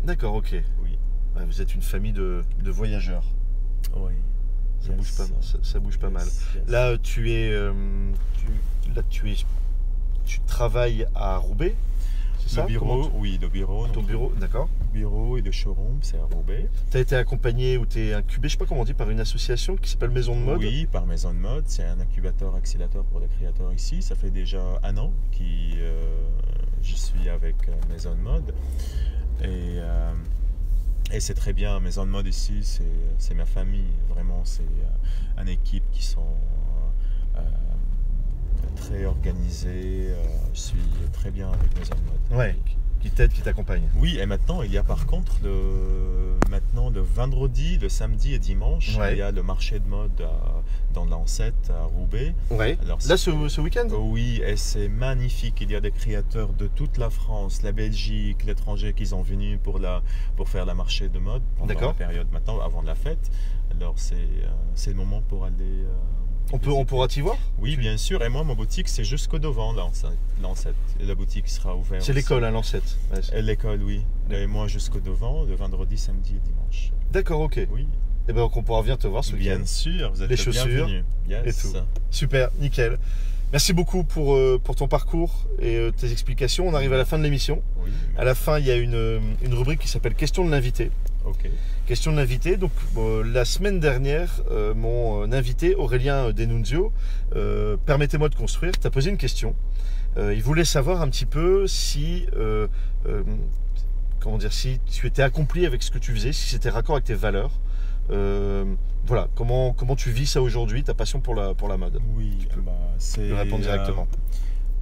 D'accord, 0.04 0.36
ok. 0.36 0.54
Oui. 0.84 0.98
Ouais, 1.36 1.46
vous 1.46 1.62
êtes 1.62 1.74
une 1.76 1.82
famille 1.82 2.14
de, 2.14 2.44
de 2.64 2.72
voyageurs. 2.72 3.24
Oui. 3.96 4.12
Ça 4.82 4.90
Yes. 4.90 4.98
bouge 4.98 5.16
pas, 5.18 5.24
ça, 5.42 5.58
ça 5.62 5.80
bouge 5.80 5.98
pas 5.98 6.10
mal. 6.10 6.24
Yes. 6.26 6.64
Là, 6.68 6.98
tu 6.98 7.32
es, 7.32 7.52
euh, 7.52 7.72
tu, 8.38 8.92
là, 8.94 9.02
tu 9.10 9.32
es, 9.32 9.36
tu 10.26 10.40
travailles 10.42 11.08
à 11.16 11.38
Roubaix, 11.38 11.74
c'est 12.40 12.56
ça 12.56 12.62
le 12.64 12.68
bureau, 12.68 13.10
oui, 13.16 13.40
le 13.42 13.48
bureau. 13.48 13.88
Ton 13.88 14.04
bureau, 14.04 14.34
d'accord. 14.40 14.68
bureau 14.92 15.38
et 15.38 15.42
le 15.42 15.52
showroom, 15.52 16.00
c'est 16.02 16.18
à 16.20 16.26
Roubaix. 16.26 16.68
Tu 16.92 16.98
as 16.98 17.00
été 17.00 17.16
accompagné 17.16 17.78
ou 17.78 17.86
tu 17.86 18.00
es 18.00 18.14
incubé, 18.14 18.50
je 18.50 18.54
sais 18.54 18.58
pas 18.58 18.66
comment 18.66 18.82
on 18.82 18.86
dit, 18.86 18.94
par 18.94 19.10
une 19.10 19.22
association 19.22 19.78
qui 19.78 19.90
s'appelle 19.90 20.10
Maison 20.12 20.36
de 20.36 20.42
Mode. 20.42 20.60
Oui, 20.60 20.86
par 20.92 21.06
Maison 21.06 21.34
de 21.34 21.40
Mode. 21.40 21.64
C'est 21.68 21.86
un 21.86 22.00
incubateur 22.02 22.54
accélérateur 22.56 23.06
pour 23.06 23.22
les 23.22 23.28
créateurs 23.28 23.72
ici. 23.74 24.02
Ça 24.02 24.16
fait 24.16 24.32
déjà 24.32 24.62
un 24.84 24.98
an 24.98 25.14
que 25.32 25.44
je 26.82 26.94
suis 26.96 27.30
avec 27.30 27.56
euh, 27.70 27.72
Maison 27.90 28.12
de 28.12 28.20
Mode. 28.22 28.54
Et, 29.42 29.46
euh, 29.80 30.12
et 31.14 31.20
c'est 31.20 31.36
très 31.36 31.54
bien. 31.54 31.80
Maison 31.80 32.06
de 32.06 32.12
Mode 32.12 32.28
ici, 32.28 32.64
c'est, 32.64 33.34
ma 33.36 33.46
famille. 33.46 33.94
Vraiment, 34.10 34.44
c'est 34.44 34.64
euh, 34.64 35.42
une 35.42 35.50
équipe 35.50 35.84
qui 35.92 36.04
sont 36.04 36.36
très 38.90 39.06
organisées. 39.06 40.08
Euh, 40.10 40.16
je 40.54 40.60
suis 40.60 40.78
très 41.12 41.32
bien 41.32 41.50
avec 41.52 41.74
de 41.74 41.80
Mode. 41.80 42.40
Ouais. 42.40 42.56
Qui 43.02 43.12
t'aide, 43.12 43.34
qui 43.34 43.42
t'accompagne. 43.42 43.82
Oui, 43.98 44.18
et 44.18 44.26
maintenant, 44.26 44.62
il 44.62 44.72
y 44.72 44.78
a 44.78 44.84
par 44.84 45.06
contre 45.06 45.34
le, 45.44 46.38
maintenant 46.50 46.90
le 46.90 47.02
vendredi, 47.02 47.78
le 47.78 47.90
samedi 47.90 48.34
et 48.34 48.40
dimanche, 48.40 48.96
Ouais. 48.98 49.12
il 49.14 49.18
y 49.18 49.22
a 49.22 49.32
le 49.32 49.44
marché 49.44 49.80
de 49.80 49.86
mode 49.88 50.22
à- 50.22 50.62
dans 50.94 51.04
l'Ancette 51.04 51.70
à 51.70 51.84
Roubaix. 51.84 52.34
Ouais. 52.50 52.78
Alors, 52.82 53.00
Là, 53.10 53.18
ce, 53.18 53.50
ce 53.50 53.60
week-end? 53.60 53.90
Oui, 53.92 54.42
et 54.46 54.56
c'est 54.56 54.88
magnifique. 54.88 55.58
Il 55.60 55.72
y 55.72 55.76
a 55.76 55.82
des 55.82 55.92
créateurs 55.92 56.54
de 56.54 56.68
toute 56.68 56.98
la 56.98 57.10
France, 57.10 57.62
la 57.62 57.74
Belgique, 57.74 58.46
l'étranger 58.46 58.94
qui 58.94 59.08
sont 59.08 59.22
venus 59.22 59.60
pour, 59.62 59.80
la, 59.80 60.02
pour 60.38 60.48
faire 60.48 60.66
la 60.66 60.74
marché 60.74 61.10
de 61.10 61.20
mode 61.20 61.42
pendant 61.58 61.74
la 61.78 61.94
période 61.94 62.28
maintenant, 62.32 62.62
avant 62.62 62.82
la 62.84 62.96
fête. 62.96 63.30
Alors 63.72 63.96
c'est 63.98 64.16
euh, 64.16 64.88
le 64.88 64.94
moment 64.94 65.22
pour 65.28 65.44
aller. 65.44 65.56
euh, 65.60 65.94
on, 66.52 66.60
peut, 66.60 66.72
on 66.72 66.86
pourra 66.86 67.08
t'y 67.08 67.22
voir 67.22 67.38
Oui, 67.60 67.78
bien 67.78 67.98
sûr. 67.98 68.24
Et 68.24 68.30
moi, 68.30 68.44
ma 68.44 68.54
boutique, 68.54 68.88
c'est 68.88 69.04
jusqu'au 69.04 69.40
devant 69.40 69.74
l'Ancette. 69.74 70.12
l'Ancette. 70.42 70.76
Et 71.00 71.06
la 71.06 71.16
boutique 71.16 71.48
sera 71.48 71.76
ouverte. 71.76 72.04
C'est 72.04 72.14
l'école, 72.14 72.44
hein, 72.44 72.52
Lancette. 72.52 72.98
Ouais, 73.12 73.42
L'école, 73.42 73.82
oui. 73.84 74.02
Et 74.30 74.46
moi 74.48 74.68
jusqu'au 74.68 75.00
devant, 75.00 75.44
le 75.44 75.56
vendredi, 75.56 75.98
samedi 75.98 76.36
et 76.36 76.40
dimanche. 76.40 76.92
D'accord, 77.12 77.42
ok. 77.42 77.68
Oui. 77.72 77.88
Et 78.30 78.34
ben 78.34 78.48
qu'on 78.48 78.64
pourra 78.64 78.82
venir 78.82 78.98
te 78.98 79.08
voir 79.08 79.24
ce. 79.24 79.36
Bien 79.36 79.66
sûr, 79.66 80.12
vous 80.12 80.24
êtes 80.24 80.30
Les 80.30 80.36
le 80.38 80.42
chaussures. 80.42 80.90
Yes. 81.28 81.46
et 81.46 81.54
tout. 81.62 81.78
Super, 82.10 82.50
nickel. 82.60 82.98
Merci 83.52 83.74
beaucoup 83.74 84.04
pour, 84.04 84.34
euh, 84.34 84.60
pour 84.64 84.76
ton 84.76 84.88
parcours 84.88 85.46
et 85.60 85.76
euh, 85.76 85.92
tes 85.92 86.12
explications. 86.12 86.68
On 86.68 86.74
arrive 86.74 86.94
à 86.94 86.98
la 86.98 87.06
fin 87.06 87.20
de 87.20 87.24
l'émission. 87.24 87.62
Oui, 87.84 87.92
À 88.18 88.24
la 88.24 88.34
fin, 88.34 88.58
il 88.60 88.66
y 88.66 88.72
a 88.72 88.78
une, 88.78 88.96
euh, 88.96 89.20
une 89.44 89.54
rubrique 89.54 89.80
qui 89.80 89.88
s'appelle 89.88 90.16
Question 90.16 90.46
de 90.46 90.50
l'invité. 90.52 90.90
ok. 91.26 91.50
Question 91.86 92.14
de 92.14 92.18
l'invité. 92.18 92.56
Donc, 92.56 92.72
euh, 92.98 93.24
la 93.26 93.44
semaine 93.44 93.82
dernière, 93.82 94.42
euh, 94.50 94.74
mon 94.74 95.24
euh, 95.24 95.38
invité, 95.38 95.76
Aurélien 95.76 96.32
Denunzio, 96.32 96.94
euh, 97.36 97.76
Permettez-moi 97.86 98.30
de 98.30 98.36
construire, 98.36 98.72
t'a 98.80 98.90
posé 98.90 99.10
une 99.10 99.18
question. 99.18 99.54
Euh, 100.16 100.34
il 100.34 100.42
voulait 100.42 100.64
savoir 100.64 101.02
un 101.02 101.10
petit 101.10 101.26
peu 101.26 101.68
si, 101.68 102.26
comment 104.22 104.38
dire, 104.38 104.54
si 104.54 104.80
tu 104.90 105.08
étais 105.08 105.24
accompli 105.24 105.66
avec 105.66 105.84
ce 105.84 105.92
que 105.92 105.98
tu 105.98 106.14
faisais, 106.14 106.32
si 106.32 106.48
c'était 106.48 106.70
raccord 106.70 106.96
avec 106.96 107.06
tes 107.06 107.16
valeurs. 107.16 107.52
Voilà, 109.06 109.28
comment, 109.36 109.74
comment 109.74 109.98
tu 109.98 110.12
vis 110.12 110.28
ça 110.28 110.42
aujourd'hui, 110.42 110.84
ta 110.84 110.94
passion 110.94 111.20
pour 111.20 111.36
la, 111.36 111.54
pour 111.54 111.68
la 111.68 111.76
mode? 111.76 112.00
Oui, 112.16 112.48
peux 112.50 112.62
bah, 112.62 112.72
c'est. 112.98 113.34
Répondre 113.34 113.64
directement. 113.64 114.08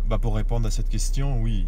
bah, 0.05 0.19
pour 0.19 0.35
répondre 0.35 0.67
à 0.67 0.71
cette 0.71 0.89
question, 0.89 1.41
oui. 1.41 1.65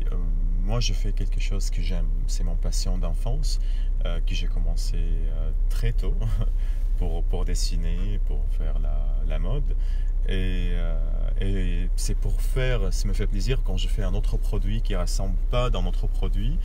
moi, 0.64 0.80
je 0.80 0.94
fais 0.94 1.12
quelque 1.12 1.40
chose 1.40 1.72
que 1.72 1.82
j'aime. 1.82 2.06
C'est 2.28 2.44
mon 2.44 2.54
passion 2.56 3.00
d'enfance, 3.00 3.60
euh, 4.06 4.20
que 4.26 4.34
j'ai 4.36 4.48
commencé 4.48 4.98
euh, 4.98 5.52
très 5.70 5.94
tôt 5.94 6.16
pour, 6.98 7.24
pour 7.24 7.46
dessiner, 7.46 8.20
pour 8.28 8.44
faire 8.58 8.80
la, 8.80 8.98
la 9.28 9.40
mode. 9.40 9.76
Et, 10.28 10.72
euh, 10.72 10.98
et 11.42 11.90
c'est 11.98 12.16
pour 12.16 12.40
faire, 12.40 12.94
ça 12.94 13.08
me 13.08 13.14
fait 13.14 13.28
plaisir 13.28 13.62
quand 13.64 13.76
je 13.76 13.90
fais 13.90 14.04
un 14.04 14.14
autre 14.14 14.38
produit 14.38 14.82
qui 14.82 14.94
ne 14.94 15.00
ressemble 15.00 15.36
pas 15.52 15.70
dans 15.70 15.82
notre 15.82 16.08
produit 16.08 16.58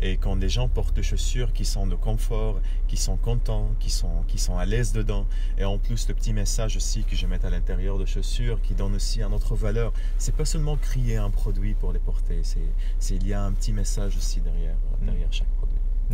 et 0.00 0.16
quand 0.16 0.36
les 0.36 0.48
gens 0.48 0.68
portent 0.68 0.96
des 0.96 1.02
chaussures 1.02 1.52
qui 1.52 1.66
sont 1.66 1.86
de 1.86 1.96
confort, 1.96 2.60
qui 2.88 2.96
sont 2.96 3.16
contents, 3.16 3.70
qui 3.78 3.90
sont, 3.90 4.22
qui 4.26 4.38
sont 4.38 4.56
à 4.56 4.64
l'aise 4.64 4.92
dedans, 4.92 5.26
et 5.58 5.64
en 5.64 5.78
plus 5.78 6.08
le 6.08 6.14
petit 6.14 6.32
message 6.32 6.76
aussi 6.76 7.04
que 7.04 7.14
je 7.14 7.26
mets 7.26 7.44
à 7.44 7.50
l'intérieur 7.50 7.98
de 7.98 8.06
chaussures 8.06 8.62
qui 8.62 8.74
donne 8.74 8.94
aussi 8.94 9.20
une 9.20 9.34
autre 9.34 9.54
valeur, 9.54 9.92
c'est 10.16 10.34
pas 10.34 10.46
seulement 10.46 10.76
crier 10.76 11.16
un 11.16 11.30
produit 11.30 11.74
pour 11.74 11.92
les 11.92 11.98
porter, 11.98 12.40
c'est, 12.42 13.14
il 13.14 13.26
y 13.26 13.34
a 13.34 13.42
un 13.42 13.52
petit 13.52 13.72
message 13.72 14.16
aussi 14.16 14.40
derrière, 14.40 14.76
derrière 15.02 15.30
chaque. 15.30 15.46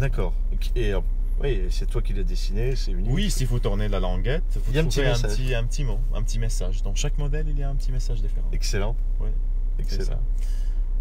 D'accord. 0.00 0.32
Et 0.76 0.92
euh, 0.94 1.00
oui, 1.42 1.62
c'est 1.70 1.88
toi 1.88 2.02
qui 2.02 2.12
l'as 2.12 2.22
dessiné, 2.22 2.74
c'est 2.76 2.90
unique. 2.92 3.10
Oui, 3.12 3.30
si 3.30 3.44
vous 3.44 3.58
tournez 3.60 3.88
la 3.88 4.00
languette, 4.00 4.42
vous 4.56 4.70
Il 4.70 4.76
y 4.76 4.78
a 4.78 4.82
un 4.82 4.86
petit 4.86 5.00
un, 5.02 5.10
message. 5.10 5.30
petit, 5.36 5.54
un 5.54 5.64
petit 5.64 5.84
mot, 5.84 5.98
un 6.14 6.22
petit 6.22 6.38
message. 6.38 6.82
Dans 6.82 6.94
chaque 6.94 7.18
modèle, 7.18 7.46
il 7.48 7.58
y 7.58 7.62
a 7.62 7.68
un 7.68 7.74
petit 7.74 7.92
message 7.92 8.20
différent. 8.20 8.48
Excellent. 8.52 8.96
C'est 9.78 9.82
Excellent. 9.82 10.20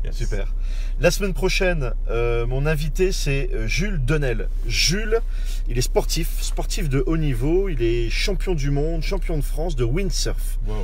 Yes. 0.05 0.15
Super. 0.15 0.53
La 1.01 1.11
semaine 1.11 1.33
prochaine, 1.33 1.93
euh, 2.09 2.45
mon 2.47 2.65
invité, 2.65 3.11
c'est 3.11 3.49
euh, 3.53 3.67
Jules 3.67 3.99
Denel. 4.05 4.47
Jules, 4.65 5.19
il 5.67 5.77
est 5.77 5.81
sportif, 5.81 6.41
sportif 6.41 6.87
de 6.87 7.03
haut 7.05 7.17
niveau. 7.17 7.67
Il 7.67 7.81
est 7.81 8.09
champion 8.09 8.55
du 8.55 8.71
monde, 8.71 9.01
champion 9.01 9.35
de 9.35 9.41
France 9.43 9.75
de 9.75 9.83
windsurf. 9.83 10.57
Wow. 10.67 10.75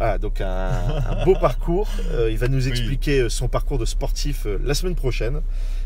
Ah, 0.00 0.18
donc 0.18 0.42
un, 0.42 0.70
un 1.08 1.24
beau 1.24 1.34
parcours. 1.40 1.88
Euh, 2.12 2.30
il 2.30 2.36
va 2.36 2.48
nous 2.48 2.64
Oui. 2.64 2.68
expliquer 2.68 3.30
son 3.30 3.48
parcours 3.48 3.78
de 3.78 3.86
sportif 3.86 4.44
euh, 4.44 4.58
la 4.62 4.74
semaine 4.74 4.94
prochaine. 4.94 5.40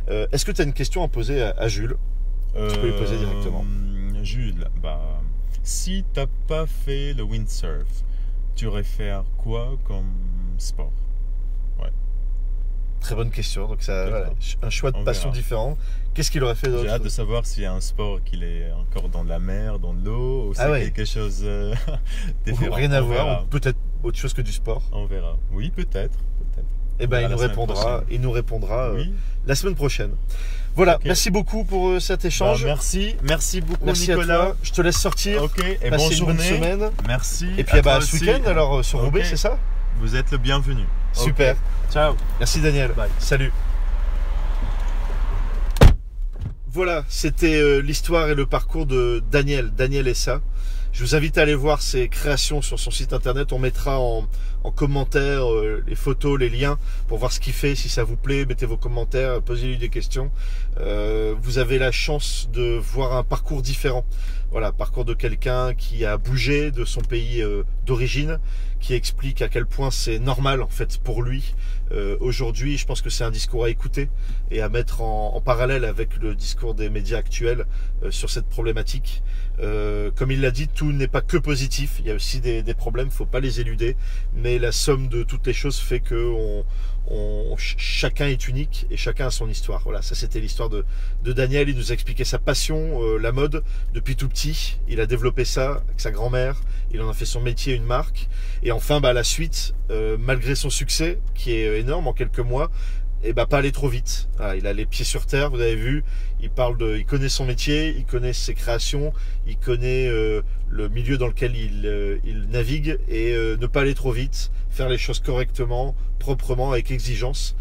Euh, 0.09 0.27
Est-ce 0.33 0.45
que 0.45 0.53
tu 0.53 0.61
as 0.61 0.65
une 0.65 0.73
question 0.73 1.03
à 1.05 1.09
poser 1.09 1.43
à, 1.43 1.51
à 1.59 1.69
Jules 1.69 1.97
Tu 2.55 2.79
peux 2.79 2.87
lui 2.91 2.99
poser 2.99 3.17
directement. 3.19 3.65
Euh, 3.65 4.25
Jules, 4.25 4.67
bah, 4.83 5.01
si 5.62 6.05
t'as 6.12 6.27
pas 6.49 6.67
fait 6.67 7.12
le 7.15 7.23
windsurf, 7.23 7.87
tu 8.57 8.67
aurais 8.67 8.85
fait 8.85 9.12
quoi 9.38 9.77
comme 9.85 10.12
sport? 10.59 10.93
Très 13.01 13.17
bonne 13.17 13.33
question. 13.33 13.67
Donc, 13.67 13.83
ça, 13.83 14.09
voilà, 14.09 14.31
un 14.62 14.71
choix 14.71 14.93
de 14.93 14.97
On 14.99 15.03
passion 15.05 15.31
verra. 15.31 15.37
différent. 15.43 15.79
Qu'est-ce 16.15 16.31
qu'il 16.31 16.41
aurait 16.45 16.55
fait 16.55 16.69
J'ai 16.71 16.87
hâte 16.88 16.93
d'autre 16.99 17.05
de 17.05 17.09
savoir 17.09 17.45
s'il 17.47 17.65
y 17.65 17.67
a 17.67 17.73
un 17.73 17.81
sport 17.81 18.23
qu'il 18.23 18.45
est 18.45 18.71
encore 18.71 19.09
dans 19.09 19.25
la 19.25 19.41
mer, 19.41 19.81
dans 19.81 19.93
l'eau, 19.93 20.51
ou 20.51 20.55
c'est 20.55 20.62
Ah 20.62 20.71
ouais. 20.71 20.85
quelque 20.85 21.05
chose 21.05 21.41
euh, 21.43 21.75
différent. 22.47 22.77
Rien 22.77 22.93
à 22.93 23.03
On 23.03 23.07
voir, 23.07 23.45
peut-être 23.47 23.77
autre 24.05 24.17
chose 24.19 24.33
que 24.35 24.43
du 24.43 24.53
sport. 24.53 24.83
On 24.93 25.07
verra. 25.07 25.37
Oui, 25.51 25.71
peut-être. 25.71 26.17
Eh 27.03 27.07
ben, 27.09 27.21
il 27.23 27.29
nous 27.29 27.37
répondra. 27.37 28.05
Il 28.11 28.21
nous 28.21 28.31
répondra 28.31 28.91
euh, 28.91 29.05
la 29.47 29.55
semaine 29.57 29.75
prochaine. 29.75 30.12
Voilà. 30.77 30.99
Merci 31.05 31.31
beaucoup 31.31 31.65
pour 31.65 31.91
euh, 31.91 32.01
cet 32.01 32.23
Bah, 32.23 32.29
échange. 32.29 32.65
merci, 32.65 33.17
merci 33.25 33.61
beaucoup 33.61 33.85
Merci 33.85 34.12
à 34.12 34.15
Nicolas. 34.15 34.37
toi. 34.37 34.57
Je 34.62 34.71
te 34.73 34.81
laisse 34.81 34.97
sortir. 34.97 35.43
Ok, 35.43 35.59
et 35.59 35.91
bonne 35.91 36.01
une 36.01 36.07
bonne 36.25 36.38
journée. 36.38 36.43
semaine. 36.43 36.91
Merci. 37.07 37.49
Et 37.59 37.65
puis 37.65 37.77
à 37.77 37.81
ah 37.81 37.83
bah, 37.83 38.01
ce 38.01 38.17
week-end 38.17 38.41
alors 38.47 38.79
euh, 38.79 38.83
sur 38.85 39.01
Ok. 39.01 39.07
Roubaix, 39.07 39.25
c'est 39.25 39.37
ça 39.37 39.59
Vous 40.01 40.15
êtes 40.15 40.31
le 40.31 40.38
bienvenu. 40.38 40.85
Super. 41.12 41.57
Ciao. 41.93 42.15
Merci 42.38 42.61
Daniel. 42.61 42.93
Bye. 42.93 43.11
Salut. 43.19 43.53
Voilà, 46.71 47.05
c'était 47.09 47.57
euh, 47.57 47.81
l'histoire 47.81 48.31
et 48.31 48.35
le 48.35 48.47
parcours 48.47 48.87
de 48.87 49.23
Daniel, 49.31 49.73
Daniel 49.77 50.09
Essa. 50.09 50.41
Je 50.92 51.02
vous 51.02 51.14
invite 51.14 51.38
à 51.38 51.42
aller 51.42 51.55
voir 51.55 51.81
ses 51.81 52.09
créations 52.09 52.61
sur 52.61 52.78
son 52.78 52.90
site 52.90 53.14
internet. 53.14 53.55
On 53.55 53.59
mettra 53.59 53.98
en, 53.98 54.28
en 54.62 54.70
commentaire 54.70 55.50
euh, 55.50 55.83
les 55.87 55.94
photos, 55.94 56.38
les 56.38 56.50
liens 56.50 56.78
pour 57.09 57.16
voir 57.16 57.33
ce 57.33 57.40
qu'il 57.40 57.55
fait. 57.55 57.74
Si 57.74 57.88
ça 57.88 58.05
vous 58.05 58.16
plaît, 58.16 58.44
mettez 58.44 58.66
vos 58.66 58.76
commentaires, 58.76 59.40
posez-lui 59.40 59.78
des 59.78 59.88
questions. 59.88 60.31
Euh, 60.81 61.35
vous 61.40 61.57
avez 61.57 61.78
la 61.78 61.92
chance 61.92 62.50
de 62.52 62.76
voir 62.76 63.16
un 63.16 63.24
parcours 63.24 63.62
différent. 63.62 64.05
Voilà, 64.50 64.70
parcours 64.70 65.07
de 65.07 65.14
quelqu'un 65.14 65.72
qui 65.72 66.05
a 66.05 66.18
bougé 66.18 66.70
de 66.70 66.85
son 66.85 67.00
pays 67.00 67.40
euh, 67.40 67.62
d'origine, 67.87 68.38
qui 68.78 68.92
explique 68.92 69.40
à 69.40 69.48
quel 69.48 69.64
point 69.64 69.90
c'est 69.90 70.18
normal 70.18 70.61
en 70.61 70.68
fait 70.68 70.98
pour 70.98 71.22
lui 71.22 71.55
euh, 71.92 72.16
aujourd'hui. 72.20 72.78
Je 72.78 72.87
pense 72.87 73.02
que 73.02 73.11
c'est 73.11 73.24
un 73.24 73.31
discours 73.31 73.64
à 73.64 73.70
écouter 73.70 74.09
et 74.50 74.62
à 74.62 74.68
mettre 74.68 75.02
en, 75.02 75.40
parallèle 75.40 75.85
avec 75.85 76.16
le 76.18 76.35
discours 76.35 76.74
des 76.74 76.88
médias 76.88 77.18
actuels 77.18 77.66
euh, 78.02 78.11
sur 78.11 78.31
cette 78.31 78.46
problématique. 78.46 79.22
Euh, 79.61 80.11
comme 80.14 80.31
il 80.31 80.40
l'a 80.40 80.50
dit, 80.50 80.68
tout 80.68 80.92
n'est 80.92 81.09
pas 81.09 81.20
que 81.20 81.37
positif. 81.37 81.96
Il 82.00 82.07
y 82.07 82.11
a 82.11 82.14
aussi 82.14 82.40
des, 82.40 82.62
des 82.62 82.74
problèmes, 82.74 83.11
faut 83.11 83.26
pas 83.26 83.40
les 83.40 83.61
éluder. 83.61 83.96
Mais 84.35 84.59
la 84.59 84.72
somme 84.72 85.09
de 85.09 85.22
toutes 85.22 85.46
les 85.46 85.52
choses 85.52 85.78
fait 85.78 86.00
que 86.00 86.14
on, 86.14 86.64
on- 87.09 87.57
ch- 87.57 87.75
chacun 87.79 88.27
est 88.27 88.49
unique 88.49 88.87
et 88.91 88.97
chacun 88.97 89.27
a 89.27 89.31
son 89.31 89.49
histoire. 89.49 89.83
Voilà, 89.83 90.03
ça 90.03 90.15
c'était 90.15 90.41
l'histoire 90.41 90.69
de, 90.69 90.85
Daniel. 91.25 91.69
Il 91.69 91.77
nous 91.77 91.91
a 91.91 91.95
expliqué 91.95 92.25
sa 92.25 92.38
passion, 92.38 93.03
euh, 93.03 93.19
la 93.19 93.33
mode, 93.33 93.62
depuis 93.93 94.17
tout 94.17 94.29
petit. 94.29 94.79
Il 94.88 95.01
a 95.01 95.07
développé 95.07 95.45
ça 95.45 95.83
avec 95.88 96.01
sa 96.01 96.11
grand-mère. 96.11 96.61
Il 96.93 97.01
en 97.01 97.09
a 97.09 97.15
fait 97.15 97.25
son 97.25 97.41
métier, 97.41 97.75
une 97.75 97.85
marque. 97.85 98.29
Et 98.62 98.71
enfin, 98.73 99.01
bah, 99.01 99.12
la 99.12 99.25
suite, 99.25 99.75
euh, 99.91 100.17
malgré 100.19 100.55
son 100.55 100.71
succès, 100.71 101.19
qui 101.35 101.53
est 101.53 101.81
énorme 101.81 102.07
en 102.07 102.12
quelques 102.12 102.38
mois, 102.38 102.71
et 103.23 103.33
bah 103.33 103.47
pas 103.47 103.59
aller 103.59 103.73
trop 103.73 103.89
vite. 103.89 104.29
Voilà, 104.37 104.57
il 104.57 104.67
a 104.67 104.73
les 104.73 104.87
pieds 104.87 105.05
sur 105.05 105.27
terre, 105.27 105.51
vous 105.51 105.61
avez 105.61 105.77
vu. 105.77 106.05
Il 106.41 106.51
parle 106.51 106.77
de, 106.77 106.97
il 106.97 107.05
connaît 107.05 107.29
son 107.29 107.45
métier, 107.45 107.95
il 107.97 108.05
connaît 108.05 108.33
ses 108.33 108.55
créations, 108.55 109.13
il 109.47 109.57
connaît 109.57 110.09
euh, 110.09 110.43
le 110.69 110.89
milieu 110.89 111.19
dans 111.19 111.29
lequel 111.29 111.57
il, 111.57 111.87
euh, 111.87 112.19
navigue 112.51 112.99
et 113.09 113.33
euh, 113.33 113.57
ne 113.57 113.67
pas 113.67 113.83
aller 113.83 113.95
trop 113.95 114.13
vite, 114.13 114.51
faire 114.71 114.89
les 114.89 114.99
choses 114.99 115.21
correctement, 115.21 115.95
proprement, 116.19 116.73
avec 116.73 116.91
exigence. 116.91 117.57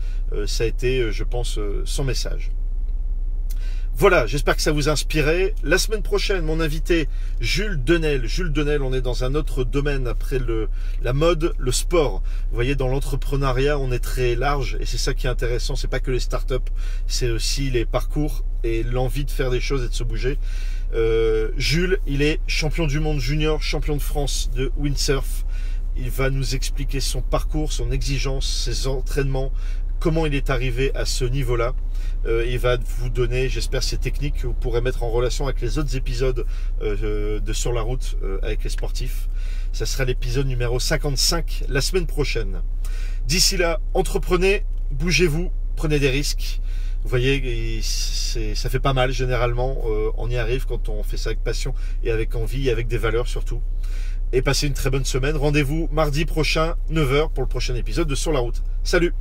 Ça 0.45 0.63
a 0.63 0.67
été, 0.67 1.12
je 1.12 1.26
pense, 1.26 1.60
son 1.84 2.06
message. 2.06 2.52
Voilà, 3.95 4.25
j'espère 4.25 4.56
que 4.56 4.63
ça 4.63 4.71
vous 4.71 4.89
a 4.89 4.93
inspiré. 4.93 5.54
La 5.63 5.77
semaine 5.77 6.01
prochaine, 6.01 6.43
mon 6.43 6.60
invité 6.60 7.08
Jules 7.39 7.84
Denel. 7.84 8.25
Jules 8.25 8.51
Denel, 8.51 8.82
on 8.82 8.93
est 8.93 9.01
dans 9.01 9.23
un 9.23 9.36
autre 9.36 9.63
domaine 9.63 10.08
après 10.08 10.39
la 11.04 11.13
mode, 11.13 11.54
le 11.60 11.71
sport. 11.71 12.23
Vous 12.49 12.56
voyez, 12.56 12.73
dans 12.73 12.88
l'entrepreneuriat, 12.88 13.77
on 13.77 13.91
est 13.91 13.99
très 13.99 14.36
large 14.36 14.75
et 14.80 14.86
c'est 14.86 14.97
ça 14.97 15.13
qui 15.13 15.27
est 15.27 15.30
intéressant. 15.30 15.75
C'est 15.75 15.88
pas 15.88 15.99
que 15.99 16.10
les 16.10 16.19
startups, 16.19 16.56
c'est 17.06 17.30
aussi 17.30 17.69
les 17.69 17.86
parcours 17.86 18.43
et 18.63 18.82
l'envie 18.82 19.25
de 19.25 19.32
faire 19.32 19.51
des 19.51 19.62
choses 19.62 19.84
et 19.84 19.89
de 19.89 19.93
se 19.93 20.04
bouger. 20.04 20.39
Euh, 20.95 21.51
Jules, 21.58 21.99
il 22.08 22.23
est 22.23 22.39
champion 22.47 22.88
du 22.88 22.99
monde 22.99 23.19
junior, 23.19 23.62
champion 23.62 23.95
de 23.95 24.01
France 24.01 24.49
de 24.56 24.71
windsurf. 24.77 25.45
Il 25.97 26.10
va 26.10 26.30
nous 26.30 26.56
expliquer 26.56 27.01
son 27.01 27.21
parcours, 27.21 27.71
son 27.71 27.91
exigence, 27.91 28.63
ses 28.65 28.88
entraînements, 28.88 29.51
comment 30.01 30.25
il 30.25 30.35
est 30.35 30.49
arrivé 30.49 30.91
à 30.95 31.05
ce 31.05 31.23
niveau-là. 31.23 31.73
Euh, 32.25 32.45
il 32.45 32.59
va 32.59 32.77
vous 32.99 33.09
donner, 33.09 33.47
j'espère, 33.47 33.83
ces 33.83 33.97
techniques 33.97 34.41
que 34.41 34.47
vous 34.47 34.53
pourrez 34.53 34.81
mettre 34.81 35.03
en 35.03 35.09
relation 35.09 35.45
avec 35.45 35.61
les 35.61 35.77
autres 35.77 35.95
épisodes 35.95 36.45
euh, 36.81 37.39
de 37.39 37.53
Sur 37.53 37.71
la 37.71 37.81
route 37.81 38.17
euh, 38.23 38.39
avec 38.41 38.63
les 38.63 38.69
sportifs. 38.69 39.29
Ça 39.71 39.85
sera 39.85 40.03
l'épisode 40.03 40.47
numéro 40.47 40.79
55 40.79 41.65
la 41.69 41.81
semaine 41.81 42.07
prochaine. 42.07 42.61
D'ici 43.27 43.57
là, 43.57 43.79
entreprenez, 43.93 44.65
bougez-vous, 44.91 45.51
prenez 45.75 45.99
des 45.99 46.09
risques. 46.09 46.59
Vous 47.03 47.09
voyez, 47.09 47.81
ça 47.81 48.69
fait 48.69 48.79
pas 48.79 48.93
mal 48.93 49.11
généralement. 49.11 49.83
Euh, 49.87 50.11
on 50.17 50.29
y 50.29 50.37
arrive 50.37 50.65
quand 50.65 50.89
on 50.89 51.03
fait 51.03 51.17
ça 51.17 51.29
avec 51.29 51.43
passion 51.43 51.73
et 52.03 52.11
avec 52.11 52.35
envie 52.35 52.67
et 52.67 52.71
avec 52.71 52.87
des 52.87 52.97
valeurs 52.97 53.27
surtout. 53.27 53.61
Et 54.33 54.41
passez 54.41 54.67
une 54.67 54.73
très 54.73 54.89
bonne 54.89 55.05
semaine. 55.05 55.37
Rendez-vous 55.37 55.89
mardi 55.91 56.25
prochain, 56.25 56.75
9h, 56.91 57.31
pour 57.31 57.43
le 57.43 57.49
prochain 57.49 57.75
épisode 57.75 58.07
de 58.07 58.15
Sur 58.15 58.31
la 58.31 58.39
route. 58.39 58.63
Salut 58.83 59.13